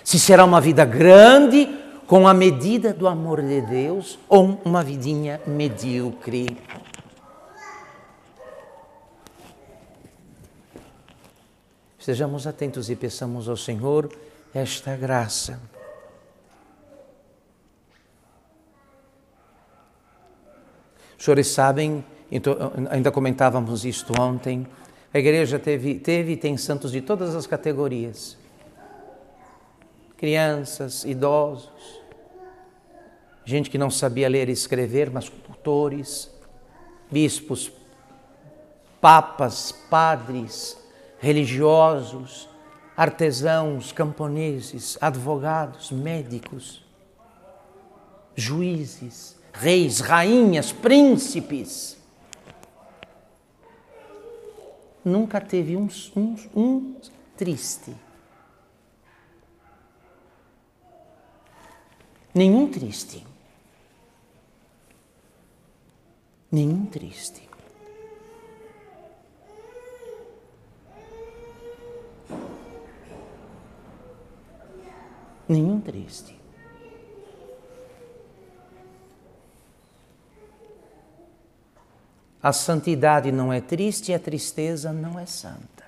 Se 0.03 0.17
será 0.17 0.45
uma 0.45 0.61
vida 0.61 0.86
grande, 0.86 1.67
com 2.08 2.28
a 2.28 2.34
medida 2.34 2.93
do 2.93 3.08
amor 3.08 3.41
de 3.41 3.62
Deus, 3.62 4.20
ou 4.30 4.60
uma 4.64 4.84
vidinha 4.84 5.41
medíocre. 5.47 6.58
Sejamos 11.97 12.45
atentos 12.45 12.89
e 12.91 12.95
peçamos 12.95 13.49
ao 13.49 13.58
Senhor 13.58 14.12
esta 14.53 14.95
graça. 14.95 15.60
Os 21.18 21.24
senhores 21.26 21.47
sabem, 21.47 22.06
então, 22.32 22.56
ainda 22.91 23.12
comentávamos 23.12 23.84
isto 23.84 24.14
ontem, 24.22 24.68
a 25.12 25.18
igreja 25.18 25.58
teve, 25.58 25.95
teve 25.95 26.34
e 26.34 26.38
tem 26.38 26.56
santos 26.58 26.91
de 26.91 27.01
todas 27.01 27.36
as 27.36 27.47
categorias. 27.47 28.38
Crianças, 30.26 31.05
idosos, 31.05 32.01
gente 33.45 33.69
que 33.69 33.78
não 33.78 33.91
sabia 33.91 34.28
ler 34.28 34.49
e 34.49 34.53
escrever, 34.53 35.11
mas 35.11 35.30
doutores, 35.30 36.32
bispos, 37.11 37.71
papas, 38.99 39.71
padres, 39.71 40.76
religiosos, 41.19 42.49
artesãos, 42.97 43.91
camponeses, 43.91 44.97
advogados, 44.99 45.91
médicos, 45.91 46.84
juízes, 48.36 49.39
reis, 49.53 49.99
rainhas, 49.99 50.71
príncipes. 50.71 51.99
Nunca 55.03 55.39
teve 55.39 55.78
um, 55.78 55.88
um, 56.17 56.36
um 56.55 56.95
triste. 57.38 58.05
Nenhum 62.36 62.69
triste. 62.69 63.25
Nenhum 66.51 66.86
triste. 66.86 67.47
Nenhum 75.47 75.79
triste. 75.79 76.38
A 82.43 82.51
santidade 82.51 83.31
não 83.31 83.53
é 83.53 83.61
triste 83.61 84.11
e 84.11 84.13
a 84.13 84.19
tristeza 84.19 84.91
não 84.91 85.17
é 85.17 85.25
santa. 85.25 85.86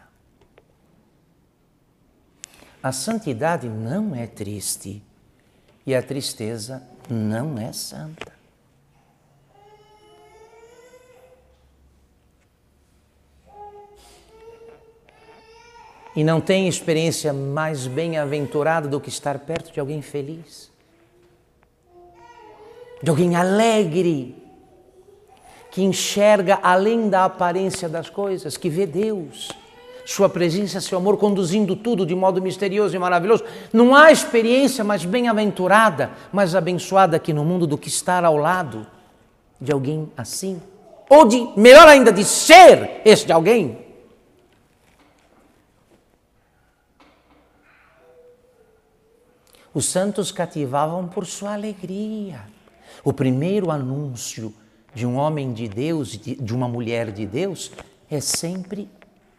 A 2.82 2.94
santidade 2.94 3.68
não 3.68 4.16
é 4.16 4.26
triste 4.26 5.04
e 5.88 5.96
a 5.96 6.04
tristeza 6.04 6.84
não 7.10 7.58
é 7.58 7.72
santa. 7.72 8.34
E 16.14 16.26
não 16.26 16.42
tem 16.42 16.68
experiência 16.68 17.32
mais 17.32 17.88
bem-aventurada 17.88 18.90
do 18.90 19.00
que 19.00 19.08
estar 19.08 19.40
perto 19.40 19.72
de 19.72 19.80
alguém 19.80 20.02
feliz, 20.02 20.70
de 23.02 23.10
alguém 23.10 23.38
alegre 23.38 24.36
que 25.72 25.84
enxerga 25.84 26.60
além 26.62 27.08
da 27.08 27.24
aparência 27.24 27.88
das 27.88 28.10
coisas, 28.10 28.58
que 28.58 28.70
vê 28.70 28.86
Deus, 28.86 29.52
Sua 30.08 30.30
presença, 30.30 30.80
Seu 30.80 30.98
amor 30.98 31.18
conduzindo 31.18 31.76
tudo 31.76 32.06
de 32.06 32.16
modo 32.16 32.42
misterioso 32.42 32.96
e 32.96 33.00
maravilhoso. 33.00 33.44
Não 33.74 33.94
há 33.94 34.10
experiência 34.10 34.82
mais 34.82 35.04
bem-aventurada, 35.04 36.12
mais 36.32 36.56
abençoada 36.56 37.18
aqui 37.18 37.34
no 37.34 37.44
mundo 37.44 37.68
do 37.68 37.78
que 37.78 37.90
estar 37.90 38.24
ao 38.24 38.38
lado 38.38 38.88
de 39.60 39.70
alguém 39.70 40.10
assim. 40.16 40.62
Ou 41.10 41.28
de, 41.28 41.50
melhor 41.58 41.90
ainda, 41.90 42.10
de 42.10 42.24
ser 42.24 43.02
este 43.04 43.34
alguém. 43.34 43.86
Os 49.74 49.88
santos 49.88 50.32
cativavam 50.32 51.06
por 51.06 51.26
sua 51.26 51.52
alegria. 51.52 52.44
O 53.04 53.12
primeiro 53.12 53.70
anúncio 53.70 54.54
de 54.96 55.06
um 55.06 55.18
homem 55.18 55.52
de 55.52 55.68
Deus, 55.68 56.18
de 56.18 56.56
uma 56.56 56.70
mulher 56.70 57.12
de 57.12 57.26
Deus, 57.26 57.74
é 58.10 58.22
sempre 58.22 58.88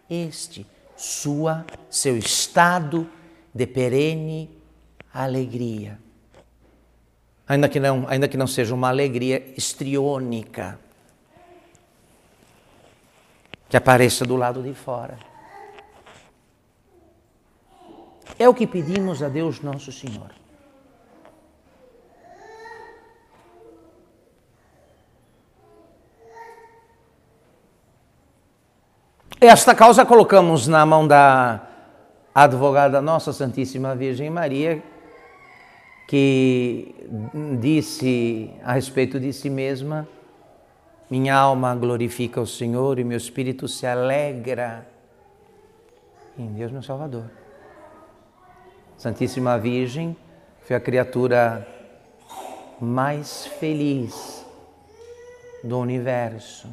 este, 0.08 0.66
sua, 0.96 1.64
seu 1.90 2.16
estado 2.16 3.08
de 3.52 3.66
perene 3.66 4.50
alegria. 5.12 5.98
Ainda 7.46 7.68
que 7.68 7.80
não, 7.80 8.06
ainda 8.08 8.28
que 8.28 8.36
não 8.36 8.46
seja 8.46 8.74
uma 8.74 8.88
alegria 8.88 9.52
estriônica, 9.56 10.78
que 13.68 13.76
apareça 13.76 14.24
do 14.24 14.36
lado 14.36 14.62
de 14.62 14.74
fora. 14.74 15.18
É 18.38 18.48
o 18.48 18.54
que 18.54 18.66
pedimos 18.66 19.22
a 19.22 19.28
Deus 19.28 19.60
nosso 19.60 19.90
Senhor. 19.90 20.37
Esta 29.40 29.72
causa 29.72 30.04
colocamos 30.04 30.66
na 30.66 30.84
mão 30.84 31.06
da 31.06 31.64
advogada 32.34 33.00
Nossa 33.00 33.32
Santíssima 33.32 33.94
Virgem 33.94 34.28
Maria, 34.28 34.82
que 36.08 36.92
disse 37.60 38.50
a 38.64 38.72
respeito 38.72 39.20
de 39.20 39.32
si 39.32 39.48
mesma: 39.48 40.08
Minha 41.08 41.36
alma 41.36 41.72
glorifica 41.76 42.40
o 42.40 42.46
Senhor 42.48 42.98
e 42.98 43.04
meu 43.04 43.16
espírito 43.16 43.68
se 43.68 43.86
alegra 43.86 44.84
em 46.36 46.52
Deus, 46.54 46.72
meu 46.72 46.82
Salvador. 46.82 47.30
Santíssima 48.96 49.56
Virgem 49.56 50.16
foi 50.62 50.74
a 50.74 50.80
criatura 50.80 51.64
mais 52.80 53.46
feliz 53.46 54.44
do 55.62 55.78
universo 55.78 56.68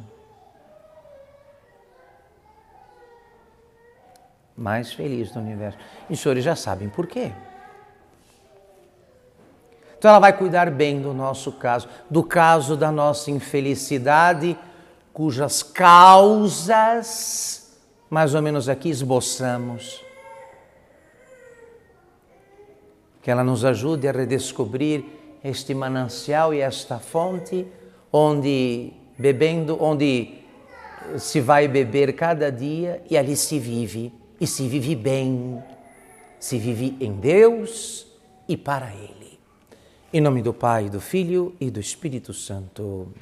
mais 4.56 4.92
feliz 4.92 5.30
do 5.30 5.40
universo. 5.40 5.78
E 6.08 6.14
os 6.14 6.20
senhores 6.20 6.42
já 6.42 6.56
sabem 6.56 6.88
por 6.88 7.06
quê. 7.06 7.32
Então 9.98 10.10
ela 10.10 10.20
vai 10.20 10.32
cuidar 10.32 10.70
bem 10.70 11.00
do 11.00 11.12
nosso 11.12 11.52
caso, 11.52 11.88
do 12.08 12.22
caso 12.22 12.76
da 12.76 12.92
nossa 12.92 13.30
infelicidade, 13.30 14.56
cujas 15.12 15.62
causas, 15.62 16.76
mais 18.08 18.34
ou 18.34 18.42
menos 18.42 18.68
aqui, 18.68 18.88
esboçamos. 18.88 20.04
Que 23.22 23.30
ela 23.30 23.42
nos 23.42 23.64
ajude 23.64 24.06
a 24.06 24.12
redescobrir 24.12 25.04
este 25.42 25.74
manancial 25.74 26.52
e 26.54 26.60
esta 26.60 26.98
fonte 26.98 27.66
onde 28.12 28.92
bebendo, 29.18 29.82
onde 29.82 30.34
se 31.18 31.40
vai 31.40 31.66
beber 31.66 32.14
cada 32.14 32.52
dia 32.52 33.02
e 33.10 33.16
ali 33.16 33.34
se 33.34 33.58
vive 33.58 34.12
e 34.40 34.46
se 34.46 34.68
vive 34.68 34.94
bem, 34.94 35.62
se 36.38 36.58
vive 36.58 36.96
em 37.00 37.12
Deus 37.12 38.06
e 38.48 38.56
para 38.56 38.94
Ele. 38.94 39.38
Em 40.12 40.20
nome 40.20 40.42
do 40.42 40.52
Pai, 40.52 40.88
do 40.88 41.00
Filho 41.00 41.54
e 41.60 41.70
do 41.70 41.80
Espírito 41.80 42.32
Santo. 42.32 43.12